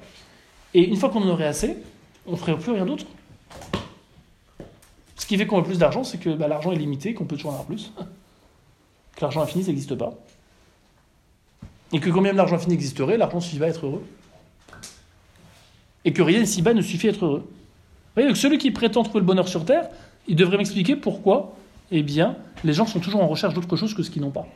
[0.75, 1.77] et une fois qu'on en aurait assez,
[2.27, 3.07] on ne ferait plus rien d'autre.
[5.17, 7.37] Ce qui fait qu'on a plus d'argent, c'est que ben, l'argent est limité, qu'on peut
[7.37, 7.93] toujours en avoir plus.
[9.17, 10.15] Que l'argent infini, n'existe pas.
[11.93, 14.05] Et que combien d'argent infini existerait, l'argent suffit à être heureux.
[16.05, 17.41] Et que rien ici-bas ne suffit à être heureux.
[17.41, 19.89] Vous voyez, donc celui qui prétend trouver le bonheur sur Terre,
[20.29, 21.57] il devrait m'expliquer pourquoi,
[21.91, 24.47] eh bien, les gens sont toujours en recherche d'autre chose que ce qu'ils n'ont pas.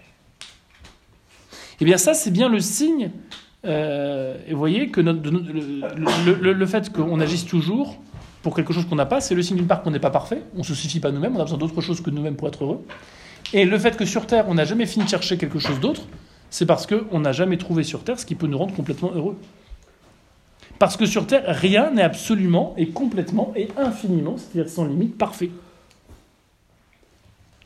[1.80, 3.10] Eh bien, ça, c'est bien le signe,
[3.64, 7.98] euh, et vous voyez, que le, fait qu'on agisse toujours
[8.42, 10.42] pour quelque chose qu'on n'a pas, c'est le signe d'une part qu'on n'est pas parfait,
[10.54, 12.64] on ne se suffit pas nous-mêmes, on a besoin d'autre chose que nous-mêmes pour être
[12.64, 12.84] heureux.
[13.52, 16.02] Et le fait que sur Terre, on n'a jamais fini de chercher quelque chose d'autre,
[16.50, 19.36] c'est parce qu'on n'a jamais trouvé sur Terre ce qui peut nous rendre complètement heureux.
[20.78, 25.50] Parce que sur Terre, rien n'est absolument et complètement et infiniment, c'est-à-dire sans limite, parfait.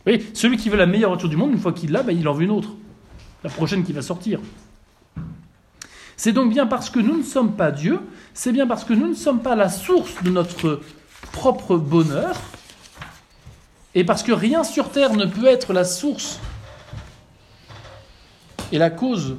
[0.06, 2.26] Oui, celui qui veut la meilleure voiture du monde, une fois qu'il l'a, ben, il
[2.28, 2.70] en veut une autre.
[3.42, 4.40] La prochaine qui va sortir.
[6.16, 8.00] C'est donc bien parce que nous ne sommes pas Dieu,
[8.34, 10.80] c'est bien parce que nous ne sommes pas la source de notre
[11.32, 12.40] propre bonheur,
[13.94, 16.40] et parce que rien sur Terre ne peut être la source
[18.72, 19.36] et la cause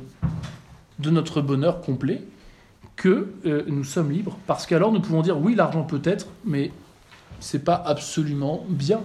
[1.00, 2.22] de notre bonheur complet
[2.96, 4.38] que euh, nous sommes libres.
[4.48, 6.72] Parce qu'alors nous pouvons dire oui, l'argent peut être, mais
[7.40, 9.02] c'est pas absolument bien.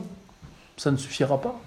[0.76, 1.60] Ça ne suffira pas.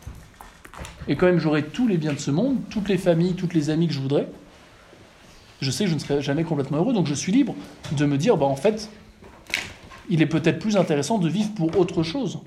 [1.07, 3.69] Et quand même, j'aurai tous les biens de ce monde, toutes les familles, toutes les
[3.69, 4.27] amis que je voudrais.
[5.61, 7.55] Je sais que je ne serai jamais complètement heureux, donc je suis libre
[7.91, 8.89] de me dire, bah, en fait,
[10.09, 12.39] il est peut-être plus intéressant de vivre pour autre chose.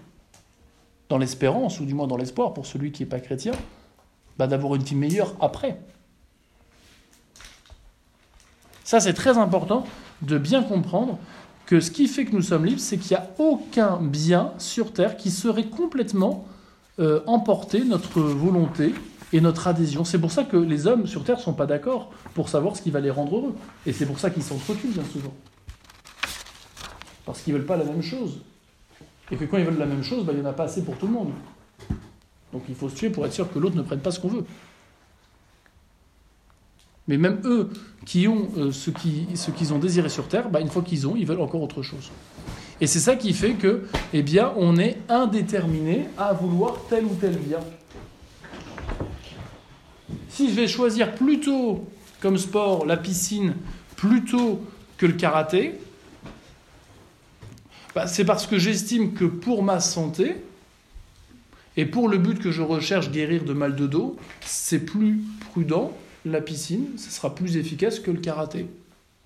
[1.08, 3.52] Dans l'espérance, ou du moins dans l'espoir, pour celui qui n'est pas chrétien,
[4.38, 5.80] bah, d'avoir une vie meilleure après.
[8.84, 9.84] Ça, c'est très important
[10.22, 11.18] de bien comprendre
[11.66, 14.92] que ce qui fait que nous sommes libres, c'est qu'il n'y a aucun bien sur
[14.92, 16.46] Terre qui serait complètement
[16.98, 18.94] euh, emporté notre volonté
[19.32, 20.04] et notre adhésion.
[20.04, 22.82] C'est pour ça que les hommes sur Terre ne sont pas d'accord pour savoir ce
[22.82, 23.54] qui va les rendre heureux.
[23.84, 25.34] Et c'est pour ça qu'ils s'entretuent bien souvent.
[27.24, 28.40] Parce qu'ils ne veulent pas la même chose.
[29.30, 30.84] Et que quand ils veulent la même chose, bah, il n'y en a pas assez
[30.84, 31.32] pour tout le monde.
[32.52, 34.28] Donc il faut se tuer pour être sûr que l'autre ne prenne pas ce qu'on
[34.28, 34.44] veut.
[37.08, 37.70] Mais même eux
[38.04, 41.26] qui ont euh, ce qu'ils ont désiré sur Terre, bah, une fois qu'ils ont, ils
[41.26, 42.10] veulent encore autre chose.
[42.80, 47.14] Et c'est ça qui fait que, eh bien, on est indéterminé à vouloir tel ou
[47.20, 47.58] tel bien.
[50.28, 51.86] Si je vais choisir plutôt
[52.20, 53.54] comme sport la piscine
[53.96, 54.60] plutôt
[54.98, 55.78] que le karaté,
[57.96, 60.36] bah, c'est parce que j'estime que pour ma santé
[61.78, 65.96] et pour le but que je recherche, guérir de mal de dos, c'est plus prudent
[66.26, 68.66] la piscine, ce sera plus efficace que le karaté.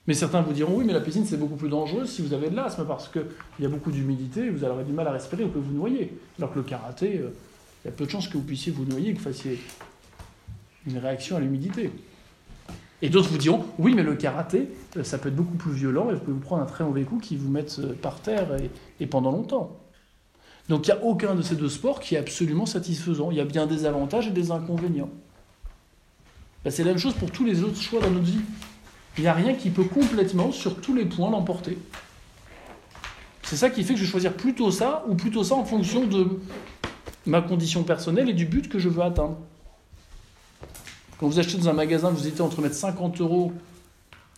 [0.06, 2.48] Mais certains vous diront oui, mais la piscine c'est beaucoup plus dangereux si vous avez
[2.48, 3.24] de l'asthme parce qu'il
[3.58, 6.16] y a beaucoup d'humidité, vous aurez du mal à respirer, vous pouvez vous noyer.
[6.38, 7.30] Alors que le karaté, euh,
[7.84, 9.58] il y a peu de chances que vous puissiez vous noyer, que vous fassiez
[10.86, 11.90] une réaction à l'humidité.
[13.02, 16.10] Et d'autres vous diront oui, mais le karaté, euh, ça peut être beaucoup plus violent
[16.10, 18.48] et vous pouvez vous prendre un très mauvais coup qui vous mette euh, par terre
[19.00, 19.76] et, pendant longtemps.
[20.68, 23.30] Donc il n'y a aucun de ces deux sports qui est absolument satisfaisant.
[23.30, 25.10] Il y a bien des avantages et des inconvénients.
[26.64, 28.40] Ben, c'est la même chose pour tous les autres choix dans notre vie.
[29.16, 31.78] Il n'y a rien qui peut complètement, sur tous les points, l'emporter.
[33.42, 36.06] C'est ça qui fait que je vais choisir plutôt ça ou plutôt ça en fonction
[36.06, 36.38] de
[37.26, 39.38] ma condition personnelle et du but que je veux atteindre.
[41.20, 43.52] Quand vous achetez dans un magasin, vous hésitez entre mettre 50 euros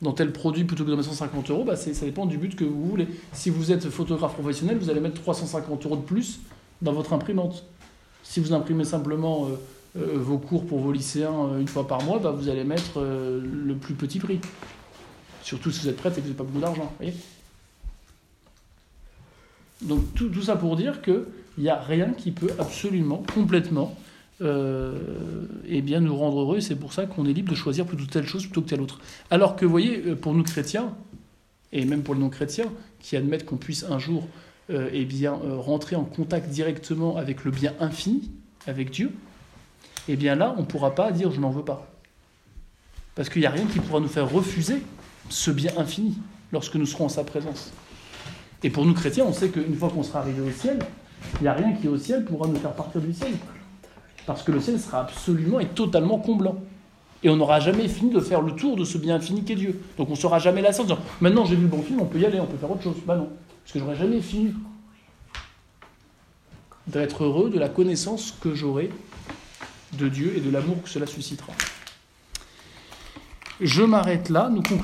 [0.01, 2.65] dans tel produit plutôt que de mettre 150 euros, bah ça dépend du but que
[2.65, 3.07] vous voulez.
[3.33, 6.41] Si vous êtes photographe professionnel, vous allez mettre 350 euros de plus
[6.83, 7.65] dans votre imprimante.
[8.25, 12.03] Si vous imprimez simplement euh, euh, vos cours pour vos lycéens euh, une fois par
[12.03, 14.41] mois, bah, vous allez mettre le plus petit prix.
[15.45, 16.93] Surtout si vous êtes prêt et que vous n'avez pas beaucoup d'argent.
[19.83, 21.27] Donc tout, ça pour dire qu'il
[21.59, 23.95] n'y a rien qui peut absolument, complètement,
[24.43, 26.61] eh bien, nous rendre heureux.
[26.61, 29.01] C'est pour ça qu'on est libre de choisir plutôt telle chose plutôt que telle autre.
[29.31, 30.95] Alors que, vous voyez, pour nous chrétiens,
[31.73, 32.67] et même pour les non-chrétiens,
[33.01, 34.27] qui admettent qu'on puisse un jour
[34.71, 38.31] eh bien, rentrer en contact directement avec le bien infini,
[38.67, 39.13] avec Dieu,
[40.09, 41.93] eh bien là, on ne pourra pas dire je n'en veux pas.
[43.15, 44.83] Parce qu'il n'y a rien qui pourra nous faire refuser
[45.29, 46.19] ce bien infini
[46.53, 47.73] lorsque nous serons en sa présence.
[48.63, 50.79] Et pour nous chrétiens, on sait qu'une fois qu'on sera arrivé au ciel,
[51.41, 53.33] il n'y a rien qui au ciel pourra nous faire partir du ciel.
[54.27, 56.57] Parce que le ciel sera absolument et totalement comblant.
[57.25, 59.81] Et on n'aura jamais fini de faire le tour de ce bien infini qu'est Dieu.
[59.97, 62.19] Donc on ne sera jamais en disant maintenant j'ai vu le bon film, on peut
[62.19, 62.97] y aller, on peut faire autre chose.
[63.07, 63.29] Bah non,
[63.63, 64.55] parce que j'aurai jamais fini
[66.89, 68.91] d'être heureux de la connaissance que j'aurai
[69.93, 71.53] de Dieu et de l'amour que cela suscitera.
[73.61, 74.81] Je m'arrête là, nous concluons.